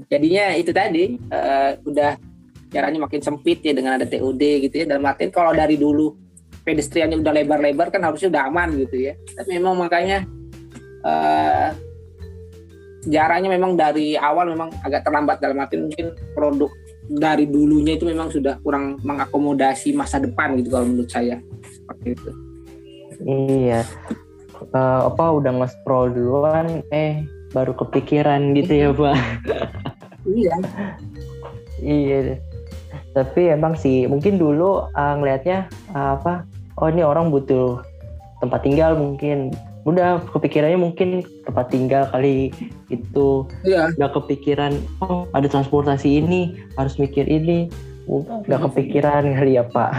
[0.09, 2.17] Jadinya itu tadi eh, udah
[2.73, 4.85] jalannya makin sempit ya dengan ada TOD gitu ya.
[4.89, 6.17] Dalam artian kalau dari dulu
[6.65, 9.13] pedestriannya udah lebar-lebar kan harusnya udah aman gitu ya.
[9.37, 10.25] Tapi memang makanya
[11.01, 11.69] eh
[13.01, 15.37] sejarahnya memang dari awal memang agak terlambat.
[15.37, 16.69] Dalam arti mungkin produk
[17.11, 21.37] dari dulunya itu memang sudah kurang mengakomodasi masa depan gitu kalau menurut saya.
[21.61, 22.31] Seperti itu.
[23.21, 23.85] Iya.
[24.61, 29.17] Eh, apa udah nge-scroll duluan eh baru kepikiran gitu ya, Pak.
[30.29, 30.55] Iya.
[31.81, 32.19] Iya.
[33.11, 36.45] Tapi emang sih mungkin dulu uh, ngelihatnya uh, apa?
[36.79, 37.81] Oh ini orang butuh
[38.39, 39.51] tempat tinggal mungkin.
[39.83, 42.53] Udah kepikirannya mungkin tempat tinggal kali
[42.93, 43.49] itu.
[43.65, 43.91] Iya.
[43.97, 47.67] Udah kepikiran oh ada transportasi ini harus mikir ini.
[48.07, 49.91] Udah kepikiran kali ya Pak.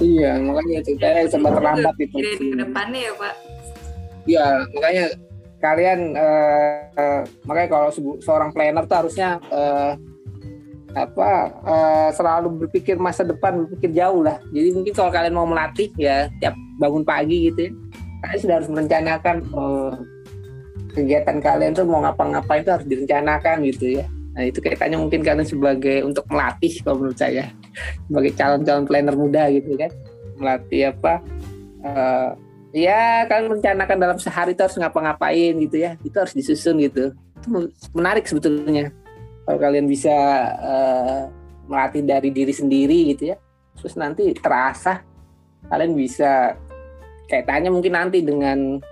[0.00, 2.08] Iya, makanya itu kayak sempat terlambat itu.
[2.08, 3.34] Pikirin ke depannya ya Pak.
[4.24, 5.04] Iya, makanya
[5.60, 7.88] kalian eh, makanya kalau
[8.20, 9.92] seorang planner tuh harusnya eh,
[10.94, 11.30] apa
[11.66, 14.40] eh, selalu berpikir masa depan, berpikir jauh lah.
[14.52, 17.70] Jadi mungkin kalau kalian mau melatih ya tiap bangun pagi gitu ya,
[18.24, 19.92] kalian sudah harus merencanakan eh,
[20.94, 24.04] kegiatan kalian tuh mau ngapa-ngapain itu harus direncanakan gitu ya.
[24.34, 27.50] Nah itu kaitannya mungkin kalian sebagai untuk melatih kalau menurut saya
[28.06, 29.90] sebagai calon-calon planner muda gitu kan
[30.38, 31.22] melatih apa
[31.82, 32.30] eh,
[32.74, 35.94] ya kalian merencanakan dalam sehari itu harus ngapa-ngapain gitu ya.
[36.02, 37.14] Itu harus disusun gitu.
[37.14, 38.90] Itu menarik sebetulnya.
[39.46, 40.16] Kalau kalian bisa
[40.58, 41.22] eh,
[41.70, 43.36] melatih dari diri sendiri gitu ya.
[43.78, 45.06] Terus nanti terasa
[45.70, 46.58] kalian bisa
[47.30, 48.82] kaitannya mungkin nanti dengan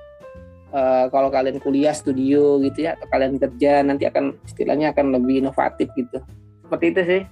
[0.70, 5.43] eh, kalau kalian kuliah studio gitu ya atau kalian kerja nanti akan istilahnya akan lebih
[5.43, 6.22] inovatif gitu.
[6.62, 7.22] Seperti itu sih.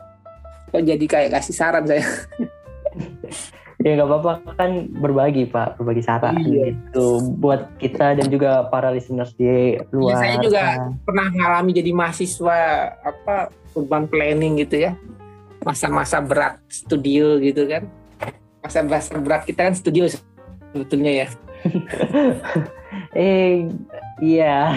[0.71, 2.03] Kok jadi kayak kasih saran saya
[3.81, 6.77] Ya nggak apa-apa kan berbagi Pak, berbagi saran Iya.
[6.77, 7.07] gitu
[7.37, 10.13] buat kita dan juga para listeners di luar.
[10.13, 10.93] Iya, saya juga sana.
[11.01, 12.59] pernah mengalami jadi mahasiswa
[13.01, 14.93] apa urban planning gitu ya
[15.61, 17.89] masa-masa berat studio gitu kan
[18.61, 20.05] masa-masa berat kita kan studio
[20.73, 21.27] sebetulnya ya
[23.15, 23.69] Eh
[24.19, 24.73] iya.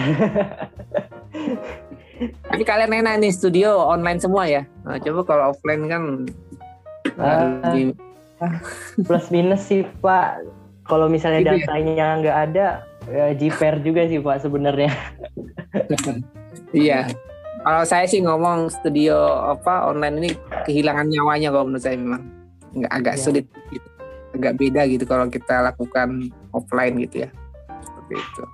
[2.46, 6.02] tapi kalian enak nih studio online semua ya nah, coba kalau offline kan
[7.14, 7.60] Ah.
[7.68, 7.92] lebih
[9.00, 10.42] Plus minus sih Pak.
[10.84, 11.64] Kalau misalnya Gitu ya?
[11.64, 12.66] datanya nggak ada,
[13.08, 14.92] ya jiper juga sih Pak sebenarnya.
[16.70, 17.08] iya
[17.62, 19.16] kalau saya sih ngomong studio
[19.48, 20.30] apa online ini
[20.64, 22.22] kehilangan nyawanya kalau menurut saya memang
[22.74, 23.22] nggak agak Iya.
[23.22, 23.88] sulit gitu.
[24.34, 26.08] agak beda gitu kalau kita lakukan
[26.50, 27.30] offline gitu ya
[27.80, 28.44] seperti itu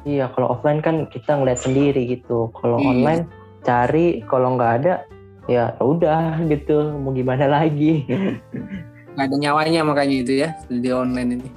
[0.00, 2.48] Iya, kalau offline kan kita ngeliat sendiri gitu.
[2.56, 2.88] Kalau Iya.
[2.88, 3.22] online
[3.60, 5.04] cari, kalau nggak ada
[5.46, 6.92] ya udah gitu.
[6.96, 8.04] Mau gimana lagi?
[9.10, 11.48] nggak ada nyawanya makanya itu ya studio online ini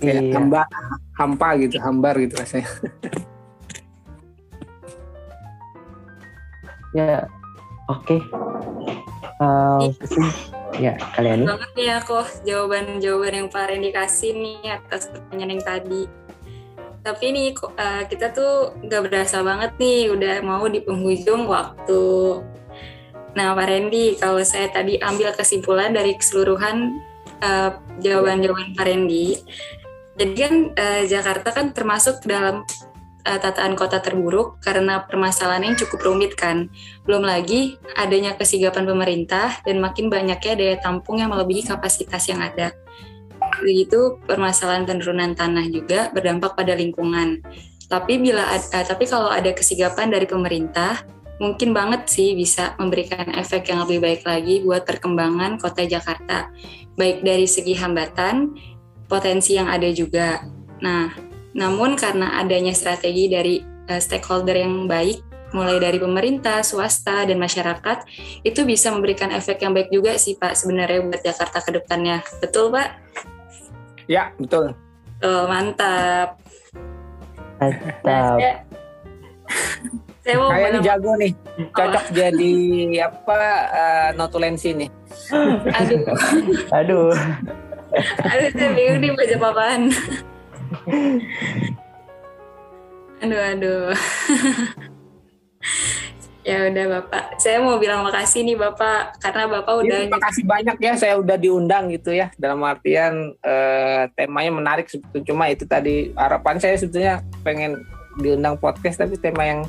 [0.00, 0.32] kayak Iya.
[0.32, 0.60] hamba
[1.12, 2.68] hampa gitu hambar gitu rasanya
[6.96, 7.28] Ya,
[7.86, 8.16] oke.
[9.36, 10.32] Eh, kesim-
[10.80, 16.02] ya kalian banget ya kok jawaban-jawaban yang Pak Randy kasih nih atas pertanyaan yang tadi.
[17.06, 22.42] Tapi kok eh, kita tuh nggak berasa banget nih udah mau di penghujung waktu.
[23.38, 26.98] Nah Pak Randy, kalau saya tadi ambil kesimpulan dari keseluruhan
[27.38, 27.70] eh,
[28.02, 29.38] jawaban-jawaban Pak Randy,
[30.16, 32.64] jadi kan eh, Jakarta kan termasuk dalam
[33.22, 36.72] eh, tataan kota terburuk karena permasalahan yang cukup rumit kan.
[37.04, 42.72] Belum lagi adanya kesigapan pemerintah dan makin banyaknya daya tampung yang melebihi kapasitas yang ada.
[43.62, 47.40] Begitu permasalahan penurunan tanah juga berdampak pada lingkungan.
[47.86, 51.06] Tapi bila ada, tapi kalau ada kesigapan dari pemerintah,
[51.38, 56.50] mungkin banget sih bisa memberikan efek yang lebih baik lagi buat perkembangan kota Jakarta.
[56.98, 58.56] Baik dari segi hambatan,
[59.06, 60.42] potensi yang ada juga.
[60.82, 61.12] Nah,
[61.54, 65.22] namun karena adanya strategi dari eh, stakeholder yang baik,
[65.54, 68.02] mulai dari pemerintah, swasta, dan masyarakat,
[68.42, 72.24] itu bisa memberikan efek yang baik juga sih Pak sebenarnya buat Jakarta ke depannya.
[72.42, 72.88] Betul Pak?
[74.06, 74.72] Ya betul
[75.16, 76.36] Oh, mantap.
[77.56, 78.36] Nah, Mantap.
[78.36, 78.52] saya,
[80.20, 81.32] saya mau kayak jago nih
[81.72, 82.54] cocok jadi
[83.08, 83.38] apa
[83.72, 84.90] eh, notulensi nih
[85.72, 86.04] aduh,
[86.68, 87.16] Aduh.
[88.28, 89.82] aduh saya bingung nih baca apaan.
[93.24, 93.84] aduh, aduh.
[96.46, 100.76] Ya udah Bapak, saya mau bilang makasih nih Bapak karena Bapak udah Terima kasih banyak
[100.78, 102.30] ya saya udah diundang gitu ya.
[102.38, 105.26] Dalam artian eh, temanya menarik sebetulnya.
[105.26, 107.82] Cuma itu tadi harapan saya sebetulnya pengen
[108.22, 109.60] diundang podcast tapi tema yang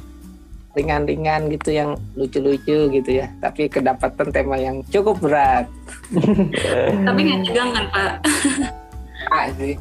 [0.78, 3.34] ringan-ringan gitu yang lucu-lucu gitu ya.
[3.41, 5.65] Tapi kedapatan tema yang cukup berat.
[7.09, 8.13] Tapi nggak tegang kan Pak?
[9.34, 9.73] ah, sih.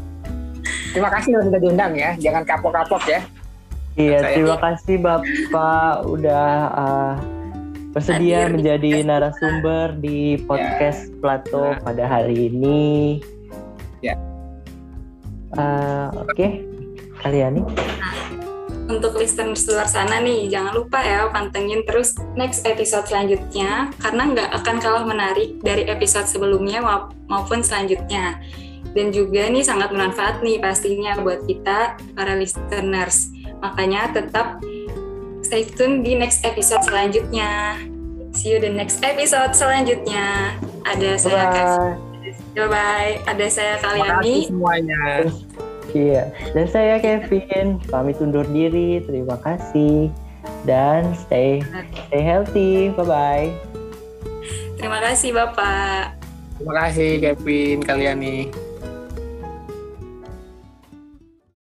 [0.97, 2.17] terima kasih sudah diundang ya.
[2.17, 3.21] Jangan kapok-kapok ya
[3.97, 7.15] Iya, terima kasih Bapak udah uh,
[7.97, 11.81] bersedia Hadir di menjadi narasumber di podcast Plato Nah.
[11.81, 13.19] pada hari ini.
[14.05, 14.13] Ya.
[15.57, 16.61] Uh, Oke,
[17.25, 17.67] kalian nih.
[18.87, 24.51] untuk listeners luar sana nih, jangan lupa ya pantengin terus next episode selanjutnya karena nggak
[24.63, 28.39] akan kalah menarik dari episode sebelumnya mau- maupun selanjutnya.
[28.97, 33.29] dan juga nih sangat bermanfaat nih pastinya buat kita para listeners.
[33.61, 34.61] Makanya tetap
[35.41, 37.81] stay tune di next episode selanjutnya.
[38.37, 40.53] See you the next episode selanjutnya.
[40.85, 41.97] Ada saya Bye.
[42.57, 43.13] Bye bye.
[43.29, 44.37] Ada saya Terima kasih Kaliani.
[44.49, 45.01] semuanya.
[45.97, 49.01] Iya, dan saya Kevin, pamit undur diri.
[49.07, 50.13] Terima kasih
[50.69, 51.63] dan stay
[52.11, 52.93] stay healthy.
[52.93, 53.49] Bye bye.
[54.77, 56.21] Terima kasih Bapak.
[56.61, 58.66] Terima kasih Kevin kalian nih.